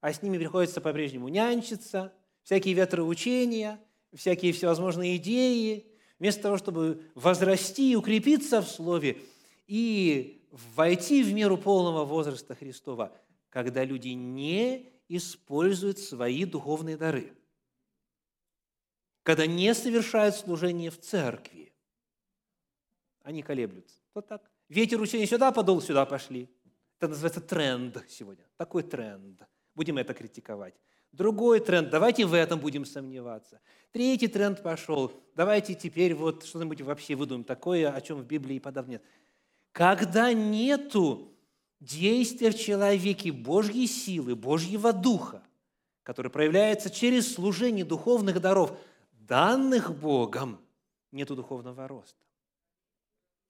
а 0.00 0.10
с 0.10 0.22
ними 0.22 0.38
приходится 0.38 0.80
по-прежнему 0.80 1.28
нянчиться– 1.28 2.14
всякие 2.42 2.74
ветроучения, 2.74 3.80
всякие 4.14 4.52
всевозможные 4.52 5.16
идеи, 5.16 5.86
вместо 6.18 6.42
того, 6.42 6.58
чтобы 6.58 7.10
возрасти 7.14 7.92
и 7.92 7.96
укрепиться 7.96 8.60
в 8.60 8.68
Слове 8.68 9.18
и 9.66 10.46
войти 10.74 11.22
в 11.22 11.32
меру 11.32 11.56
полного 11.56 12.04
возраста 12.04 12.54
Христова, 12.54 13.16
когда 13.48 13.84
люди 13.84 14.08
не 14.08 14.92
используют 15.08 15.98
свои 15.98 16.44
духовные 16.44 16.96
дары, 16.96 17.32
когда 19.22 19.46
не 19.46 19.74
совершают 19.74 20.34
служение 20.34 20.90
в 20.90 20.98
церкви, 21.00 21.72
они 23.22 23.42
колеблются. 23.42 23.98
Вот 24.14 24.26
так. 24.26 24.50
Ветер 24.68 25.00
учения 25.00 25.26
сюда 25.26 25.52
подул, 25.52 25.80
сюда 25.80 26.06
пошли. 26.06 26.48
Это 26.98 27.08
называется 27.08 27.40
тренд 27.40 28.04
сегодня. 28.08 28.44
Такой 28.56 28.82
тренд. 28.82 29.42
Будем 29.74 29.98
это 29.98 30.14
критиковать. 30.14 30.74
Другой 31.12 31.60
тренд, 31.60 31.90
давайте 31.90 32.24
в 32.24 32.32
этом 32.32 32.58
будем 32.58 32.86
сомневаться. 32.86 33.60
Третий 33.92 34.28
тренд 34.28 34.62
пошел, 34.62 35.12
давайте 35.36 35.74
теперь 35.74 36.14
вот 36.14 36.44
что-нибудь 36.44 36.80
вообще 36.80 37.14
выдумаем 37.14 37.44
такое, 37.44 37.92
о 37.92 38.00
чем 38.00 38.18
в 38.18 38.24
Библии 38.24 38.58
подавно 38.58 38.92
нет. 38.92 39.02
Когда 39.72 40.32
нету 40.32 41.30
действия 41.80 42.50
в 42.50 42.58
человеке 42.58 43.30
Божьей 43.30 43.86
силы, 43.86 44.34
Божьего 44.34 44.94
Духа, 44.94 45.42
который 46.02 46.30
проявляется 46.30 46.88
через 46.88 47.34
служение 47.34 47.84
духовных 47.84 48.40
даров, 48.40 48.74
данных 49.12 49.94
Богом, 49.94 50.58
нету 51.10 51.36
духовного 51.36 51.86
роста. 51.86 52.24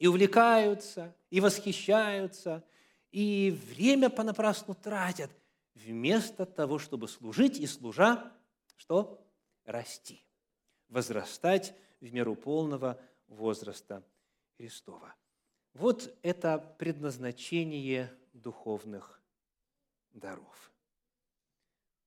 И 0.00 0.08
увлекаются, 0.08 1.14
и 1.30 1.40
восхищаются, 1.40 2.64
и 3.12 3.56
время 3.70 4.10
понапрасну 4.10 4.74
тратят– 4.74 5.30
вместо 5.74 6.46
того, 6.46 6.78
чтобы 6.78 7.08
служить 7.08 7.58
и 7.58 7.66
служа, 7.66 8.32
что? 8.76 9.24
Расти, 9.64 10.24
возрастать 10.88 11.74
в 12.00 12.12
меру 12.12 12.34
полного 12.34 13.00
возраста 13.28 14.04
Христова. 14.56 15.14
Вот 15.72 16.14
это 16.22 16.58
предназначение 16.78 18.12
духовных 18.32 19.22
даров. 20.12 20.72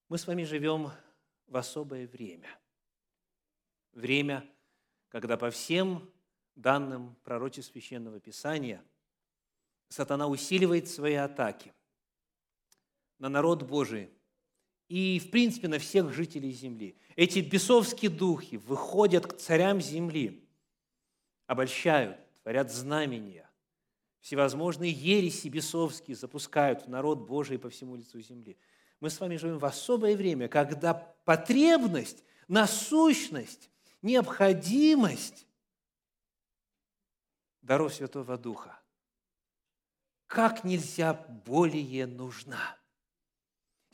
Мы 0.09 0.17
с 0.17 0.27
вами 0.27 0.43
живем 0.43 0.91
в 1.47 1.57
особое 1.57 2.07
время. 2.07 2.49
Время, 3.93 4.47
когда 5.07 5.37
по 5.37 5.49
всем 5.49 6.11
данным 6.55 7.15
пророчеств 7.23 7.71
Священного 7.71 8.19
Писания 8.19 8.83
сатана 9.87 10.27
усиливает 10.27 10.87
свои 10.89 11.15
атаки– 11.15 11.73
на 13.19 13.29
народ 13.29 13.63
Божий 13.63 14.09
и, 14.87 15.19
в 15.19 15.31
принципе, 15.31 15.67
на 15.67 15.79
всех 15.79 16.13
жителей 16.13 16.51
земли. 16.51 16.97
Эти 17.15 17.39
бесовские 17.39 18.11
духи 18.11 18.57
выходят 18.57 19.25
к 19.25 19.37
царям 19.37 19.81
земли, 19.81 20.47
обольщают, 21.47 22.17
творят 22.43 22.71
знамения, 22.71 23.49
всевозможные 24.19 24.91
ереси 24.91 25.47
бесовские 25.47 26.15
запускают 26.15 26.83
в 26.83 26.89
народ 26.89 27.27
Божий 27.27 27.57
по 27.57 27.69
всему 27.69 27.95
лицу 27.95 28.21
земли. 28.21 28.57
Мы 28.99 29.09
с 29.09 29.19
вами 29.19 29.37
живем 29.37 29.59
в 29.59 29.65
особое 29.65 30.15
время, 30.15 30.47
когда 30.47 30.93
потребность, 30.93 32.23
насущность, 32.47 33.69
необходимость 34.01 35.47
даров 37.61 37.93
Святого 37.93 38.37
Духа 38.37 38.79
как 40.27 40.63
нельзя 40.63 41.13
более 41.13 42.07
нужна. 42.07 42.77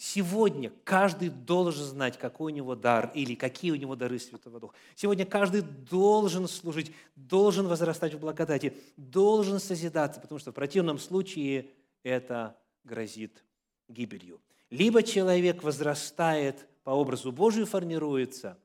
Сегодня 0.04 0.72
каждый 0.84 1.30
должен 1.30 1.86
знать, 1.86 2.18
какой 2.18 2.52
у 2.52 2.56
него 2.56 2.74
дар 2.74 3.12
или 3.14 3.36
какие 3.36 3.70
у 3.70 3.76
него 3.76 3.96
дары 3.96 4.18
Святого 4.18 4.60
Духа. 4.60 4.74
Сегодня 4.96 5.28
каждый 5.28 5.62
должен 5.62 6.48
служить, 6.48 6.92
должен 7.16 7.68
возрастать 7.68 8.16
в 8.16 8.20
благодати, 8.20 8.76
должен 8.98 9.60
созидаться, 9.60 10.20
потому 10.20 10.40
что 10.40 10.50
в 10.50 10.56
противном 10.56 10.98
случае 10.98 11.70
это 12.02 12.58
грозит 12.84 13.44
гибелью. 13.88 14.42
Либо 14.72 15.04
человек 15.04 15.62
возрастает 15.62 16.68
по 16.84 16.90
образу 16.90 17.32
Божию, 17.32 17.68
формируется, 17.68 18.58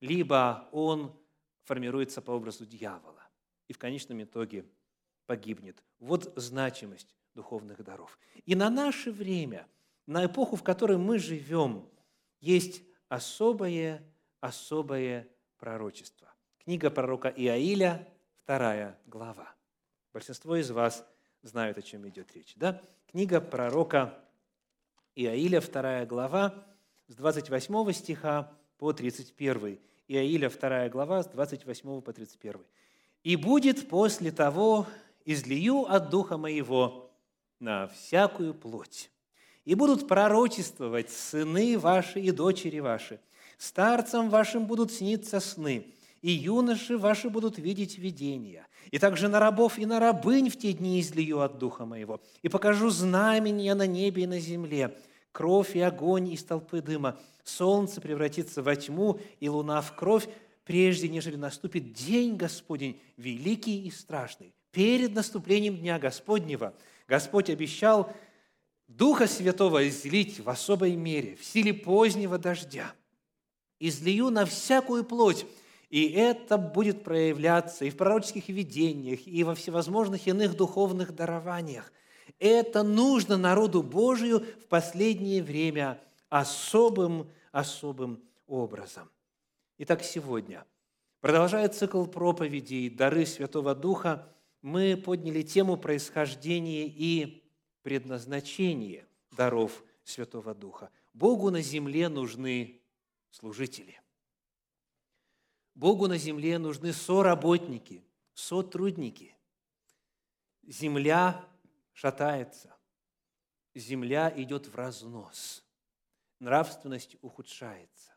либо 0.00 0.68
он 0.70 1.12
формируется 1.64 2.22
по 2.22 2.30
образу 2.30 2.64
дьявола 2.64 3.26
и 3.66 3.72
в 3.72 3.78
конечном 3.78 4.22
итоге 4.22 4.64
погибнет. 5.26 5.82
Вот 5.98 6.32
значимость 6.36 7.12
духовных 7.34 7.82
даров. 7.82 8.16
И 8.44 8.54
на 8.54 8.70
наше 8.70 9.10
время– 9.10 9.66
на 10.06 10.26
эпоху, 10.26 10.56
в 10.56 10.62
которой 10.62 10.98
мы 10.98 11.18
живем, 11.18 11.88
есть 12.40 12.82
особое, 13.08 14.02
особое 14.40 15.28
пророчество. 15.58 16.32
Книга 16.64 16.90
пророка 16.90 17.28
Иаиля, 17.28 18.08
вторая 18.42 18.98
глава. 19.06 19.54
Большинство 20.12 20.56
из 20.56 20.70
вас 20.70 21.06
знают, 21.42 21.78
о 21.78 21.82
чем 21.82 22.08
идет 22.08 22.32
речь. 22.34 22.54
Да? 22.56 22.80
Книга 23.10 23.40
пророка 23.40 24.18
Иаиля, 25.14 25.60
2 25.60 26.04
глава, 26.04 26.66
с 27.08 27.14
28 27.14 27.92
стиха 27.92 28.52
по 28.78 28.92
31. 28.92 29.78
Иаиля, 30.08 30.50
2 30.50 30.88
глава, 30.90 31.22
с 31.22 31.26
28 31.28 32.00
по 32.02 32.12
31. 32.12 32.62
«И 33.24 33.36
будет 33.36 33.88
после 33.88 34.30
того, 34.30 34.86
излию 35.24 35.90
от 35.90 36.10
Духа 36.10 36.36
Моего 36.36 37.10
на 37.58 37.88
всякую 37.88 38.54
плоть, 38.54 39.10
и 39.66 39.74
будут 39.74 40.08
пророчествовать 40.08 41.10
сыны 41.10 41.78
ваши 41.78 42.20
и 42.20 42.30
дочери 42.30 42.78
ваши, 42.78 43.20
старцам 43.58 44.30
вашим 44.30 44.66
будут 44.66 44.92
сниться 44.92 45.40
сны, 45.40 45.88
и 46.22 46.30
юноши 46.30 46.96
ваши 46.96 47.28
будут 47.28 47.58
видеть 47.58 47.98
видения. 47.98 48.66
И 48.90 48.98
также 48.98 49.28
на 49.28 49.40
рабов 49.40 49.78
и 49.78 49.84
на 49.84 49.98
рабынь 49.98 50.48
в 50.48 50.56
те 50.56 50.72
дни 50.72 51.00
излию 51.00 51.40
от 51.40 51.58
Духа 51.58 51.84
Моего, 51.84 52.20
и 52.42 52.48
покажу 52.48 52.88
знамения 52.90 53.74
на 53.74 53.86
небе 53.86 54.22
и 54.22 54.26
на 54.26 54.38
земле, 54.38 54.96
кровь 55.32 55.74
и 55.74 55.80
огонь 55.80 56.28
из 56.32 56.44
толпы 56.44 56.80
дыма, 56.80 57.18
солнце 57.42 58.00
превратится 58.00 58.62
во 58.62 58.76
тьму, 58.76 59.20
и 59.40 59.48
луна 59.48 59.80
в 59.80 59.96
кровь, 59.96 60.28
прежде 60.64 61.08
нежели 61.08 61.36
наступит 61.36 61.92
день 61.92 62.36
Господень, 62.36 63.00
великий 63.16 63.84
и 63.84 63.90
страшный. 63.90 64.54
Перед 64.70 65.14
наступлением 65.14 65.76
Дня 65.76 65.98
Господнего 65.98 66.72
Господь 67.08 67.50
обещал 67.50 68.12
Духа 68.88 69.26
Святого 69.26 69.88
излить 69.88 70.40
в 70.40 70.48
особой 70.48 70.94
мере, 70.96 71.36
в 71.36 71.44
силе 71.44 71.74
позднего 71.74 72.38
дождя. 72.38 72.94
«Излию 73.78 74.30
на 74.30 74.46
всякую 74.46 75.04
плоть, 75.04 75.44
и 75.90 76.08
это 76.08 76.56
будет 76.56 77.04
проявляться 77.04 77.84
и 77.84 77.90
в 77.90 77.96
пророческих 77.96 78.48
видениях, 78.48 79.26
и 79.26 79.44
во 79.44 79.54
всевозможных 79.54 80.26
иных 80.26 80.56
духовных 80.56 81.14
дарованиях. 81.14 81.92
Это 82.38 82.82
нужно 82.82 83.36
народу 83.36 83.82
Божию 83.82 84.40
в 84.60 84.66
последнее 84.66 85.42
время 85.42 86.00
особым, 86.28 87.30
особым 87.52 88.22
образом. 88.46 89.10
Итак, 89.78 90.02
сегодня, 90.02 90.64
продолжая 91.20 91.68
цикл 91.68 92.04
проповедей 92.06 92.88
«Дары 92.88 93.26
Святого 93.26 93.74
Духа», 93.74 94.32
мы 94.62 94.96
подняли 94.96 95.42
тему 95.42 95.76
происхождения 95.76 96.86
и 96.86 97.45
предназначения 97.86 99.06
даров 99.30 99.84
Святого 100.02 100.56
Духа. 100.56 100.90
Богу 101.14 101.52
на 101.52 101.62
земле 101.62 102.08
нужны 102.08 102.82
служители. 103.30 104.02
Богу 105.76 106.08
на 106.08 106.18
земле 106.18 106.58
нужны 106.58 106.92
соработники, 106.92 108.04
сотрудники. 108.34 109.36
Земля 110.64 111.48
шатается, 111.92 112.74
земля 113.72 114.34
идет 114.36 114.66
в 114.66 114.74
разнос, 114.74 115.64
нравственность 116.40 117.14
ухудшается. 117.22 118.10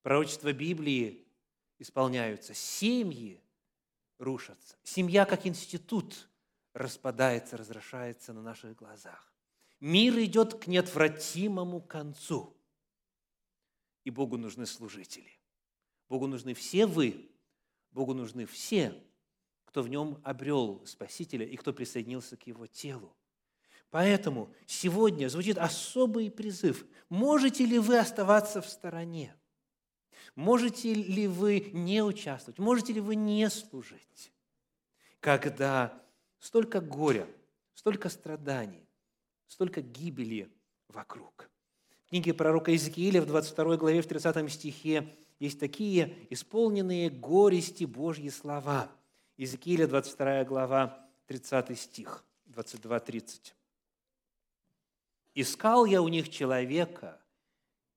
Пророчества 0.00 0.50
Библии 0.54 1.26
исполняются, 1.78 2.54
семьи 2.54 3.38
рушатся. 4.16 4.78
Семья 4.82 5.26
как 5.26 5.46
институт 5.46 6.26
распадается, 6.74 7.56
разрушается 7.56 8.32
на 8.32 8.42
наших 8.42 8.76
глазах. 8.76 9.32
Мир 9.80 10.18
идет 10.20 10.54
к 10.54 10.66
неотвратимому 10.66 11.80
концу. 11.80 12.56
И 14.04 14.10
Богу 14.10 14.36
нужны 14.36 14.66
служители. 14.66 15.30
Богу 16.08 16.26
нужны 16.26 16.54
все 16.54 16.86
вы, 16.86 17.30
Богу 17.90 18.14
нужны 18.14 18.46
все, 18.46 18.94
кто 19.64 19.82
в 19.82 19.88
нем 19.88 20.20
обрел 20.24 20.84
Спасителя 20.86 21.46
и 21.46 21.56
кто 21.56 21.72
присоединился 21.72 22.36
к 22.36 22.46
его 22.46 22.66
телу. 22.66 23.16
Поэтому 23.90 24.52
сегодня 24.66 25.28
звучит 25.28 25.58
особый 25.58 26.30
призыв. 26.30 26.86
Можете 27.08 27.66
ли 27.66 27.78
вы 27.78 27.98
оставаться 27.98 28.62
в 28.62 28.68
стороне? 28.68 29.36
Можете 30.34 30.94
ли 30.94 31.26
вы 31.26 31.70
не 31.72 32.02
участвовать? 32.02 32.58
Можете 32.58 32.94
ли 32.94 33.00
вы 33.00 33.16
не 33.16 33.48
служить? 33.50 34.32
Когда 35.20 36.01
столько 36.42 36.80
горя, 36.80 37.26
столько 37.72 38.08
страданий, 38.08 38.88
столько 39.46 39.80
гибели 39.80 40.50
вокруг. 40.88 41.48
В 42.04 42.08
книге 42.08 42.34
пророка 42.34 42.72
Иезекииля 42.72 43.22
в 43.22 43.26
22 43.26 43.76
главе, 43.76 44.02
в 44.02 44.08
30 44.08 44.52
стихе 44.52 45.16
есть 45.38 45.60
такие 45.60 46.26
исполненные 46.30 47.10
горести 47.10 47.84
Божьи 47.84 48.28
слова. 48.28 48.90
Иезекииля, 49.36 49.86
22 49.86 50.44
глава, 50.44 51.08
30 51.26 51.78
стих, 51.78 52.24
22-30. 52.48 53.54
«Искал 55.34 55.84
я 55.84 56.02
у 56.02 56.08
них 56.08 56.28
человека, 56.28 57.20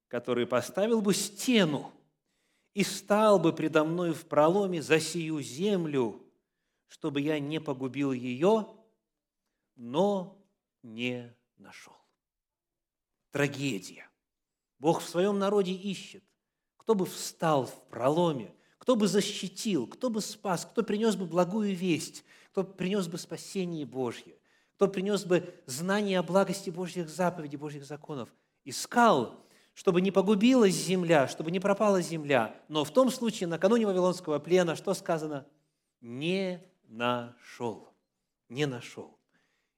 который 0.07 0.45
поставил 0.45 1.01
бы 1.01 1.15
стену 1.15 1.91
и 2.75 2.83
стал 2.83 3.39
бы 3.39 3.53
предо 3.53 3.83
мной 3.83 4.13
в 4.13 4.25
проломе 4.27 4.83
за 4.83 4.99
сию 4.99 5.41
землю, 5.41 6.24
чтобы 6.87 7.21
я 7.21 7.39
не 7.39 7.59
погубил 7.59 8.11
ее, 8.11 8.67
но 9.75 10.41
не 10.83 11.35
нашел». 11.57 11.95
Трагедия. 13.31 14.09
Бог 14.79 15.01
в 15.01 15.09
своем 15.09 15.39
народе 15.39 15.73
ищет 15.73 16.23
кто 16.85 16.93
бы 16.93 17.07
встал 17.07 17.65
в 17.65 17.73
проломе, 17.89 18.53
кто 18.77 18.95
бы 18.95 19.07
защитил, 19.07 19.87
кто 19.87 20.11
бы 20.11 20.21
спас, 20.21 20.67
кто 20.71 20.83
принес 20.83 21.15
бы 21.15 21.25
благую 21.25 21.75
весть, 21.75 22.23
кто 22.51 22.63
принес 22.63 23.07
бы 23.07 23.17
спасение 23.17 23.87
Божье, 23.87 24.35
кто 24.75 24.87
принес 24.87 25.25
бы 25.25 25.51
знание 25.65 26.19
о 26.19 26.23
благости 26.23 26.69
Божьих 26.69 27.09
заповедей, 27.09 27.57
Божьих 27.57 27.85
законов. 27.85 28.29
Искал, 28.65 29.43
чтобы 29.73 29.99
не 30.01 30.11
погубилась 30.11 30.75
земля, 30.75 31.27
чтобы 31.27 31.49
не 31.49 31.59
пропала 31.59 32.01
земля. 32.01 32.55
Но 32.67 32.83
в 32.83 32.91
том 32.91 33.09
случае, 33.09 33.47
накануне 33.47 33.87
Вавилонского 33.87 34.37
плена, 34.37 34.75
что 34.75 34.93
сказано? 34.93 35.47
Не 36.01 36.63
нашел. 36.87 37.93
Не 38.49 38.65
нашел. 38.65 39.17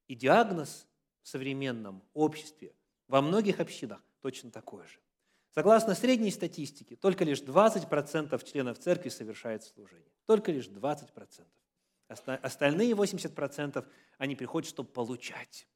И 0.07 0.15
диагноз 0.15 0.87
в 1.21 1.27
современном 1.27 2.03
обществе, 2.13 2.73
во 3.07 3.21
многих 3.21 3.59
общинах 3.59 4.03
точно 4.21 4.51
такой 4.51 4.85
же. 4.87 4.99
Согласно 5.51 5.95
средней 5.95 6.31
статистике, 6.31 6.95
только 6.95 7.23
лишь 7.23 7.41
20% 7.41 8.43
членов 8.45 8.79
церкви 8.79 9.09
совершают 9.09 9.63
служение. 9.63 10.11
Только 10.25 10.51
лишь 10.51 10.67
20%. 10.67 11.45
Остальные 12.07 12.93
80% 12.93 13.85
они 14.17 14.35
приходят, 14.35 14.69
чтобы 14.69 14.89
получать. 14.89 15.67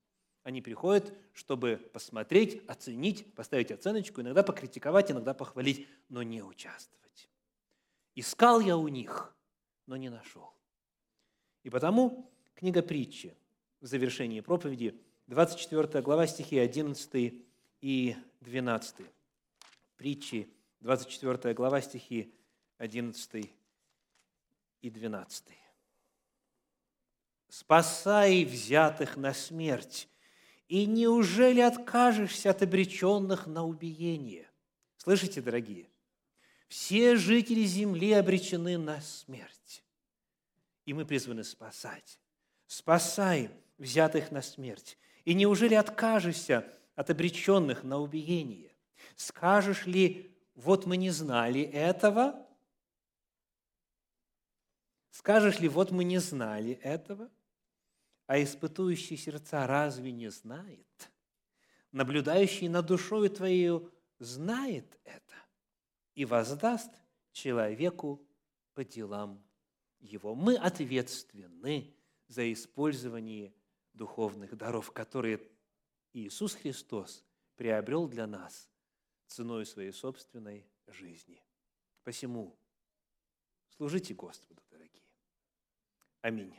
Они 0.43 0.61
приходят, 0.61 1.13
чтобы 1.33 1.77
посмотреть, 1.93 2.63
оценить, 2.67 3.33
поставить 3.35 3.71
оценочку, 3.71 4.21
иногда 4.21 4.43
покритиковать, 4.43 5.11
иногда 5.11 5.33
похвалить, 5.33 5.87
но 6.09 6.23
не 6.23 6.41
участвовать. 6.41 7.29
Искал 8.15 8.59
я 8.59 8.77
у 8.77 8.87
них, 8.87 9.35
но 9.85 9.97
не 9.97 10.09
нашел. 10.09 10.53
И 11.63 11.69
потому 11.69 12.31
книга 12.55 12.81
притчи 12.81 13.35
в 13.79 13.85
завершении 13.85 14.41
проповеди, 14.41 14.99
24 15.27 16.01
глава, 16.01 16.27
стихи 16.27 16.57
11 16.57 17.33
и 17.81 18.15
12 18.41 18.95
притчи, 19.97 20.49
24 20.81 21.53
глава, 21.53 21.81
стихи 21.81 22.33
11 22.77 23.51
и 24.81 24.89
12. 24.89 25.45
«Спасай 27.49 28.45
взятых 28.45 29.17
на 29.17 29.33
смерть, 29.33 30.09
и 30.67 30.85
неужели 30.85 31.59
откажешься 31.59 32.49
от 32.49 32.61
обреченных 32.61 33.45
на 33.45 33.63
убиение?» 33.65 34.51
Слышите, 35.03 35.41
дорогие? 35.41 35.89
Все 36.67 37.15
жители 37.15 37.63
земли 37.63 38.11
обречены 38.13 38.77
на 38.77 39.01
смерть, 39.01 39.60
и 40.91 40.93
мы 40.93 41.05
призваны 41.05 41.45
спасать. 41.45 42.19
Спасай 42.67 43.49
взятых 43.77 44.29
на 44.29 44.41
смерть, 44.41 44.97
и 45.23 45.33
неужели 45.33 45.73
откажешься 45.73 46.69
от 46.95 47.09
обреченных 47.09 47.85
на 47.85 47.97
убиение? 47.97 48.75
Скажешь 49.15 49.85
ли, 49.85 50.35
вот 50.53 50.85
мы 50.85 50.97
не 50.97 51.09
знали 51.09 51.61
этого? 51.61 52.45
Скажешь 55.11 55.61
ли, 55.61 55.69
вот 55.69 55.91
мы 55.91 56.03
не 56.03 56.17
знали 56.17 56.73
этого? 56.83 57.31
А 58.27 58.43
испытующий 58.43 59.15
сердца 59.15 59.65
разве 59.67 60.11
не 60.11 60.29
знает? 60.29 61.09
Наблюдающий 61.93 62.67
над 62.67 62.85
душою 62.85 63.29
твоей 63.29 63.79
знает 64.19 64.99
это 65.05 65.35
и 66.15 66.25
воздаст 66.25 66.91
человеку 67.31 68.21
по 68.73 68.83
делам 68.83 69.41
его. 70.01 70.35
Мы 70.35 70.55
ответственны 70.55 71.93
за 72.27 72.51
использование 72.51 73.53
духовных 73.93 74.57
даров, 74.57 74.91
которые 74.91 75.41
Иисус 76.13 76.55
Христос 76.55 77.23
приобрел 77.55 78.07
для 78.07 78.27
нас 78.27 78.69
ценой 79.27 79.65
своей 79.65 79.91
собственной 79.91 80.65
жизни. 80.87 81.41
Посему 82.03 82.55
служите 83.75 84.13
Господу, 84.13 84.61
дорогие. 84.69 85.03
Аминь. 86.21 86.53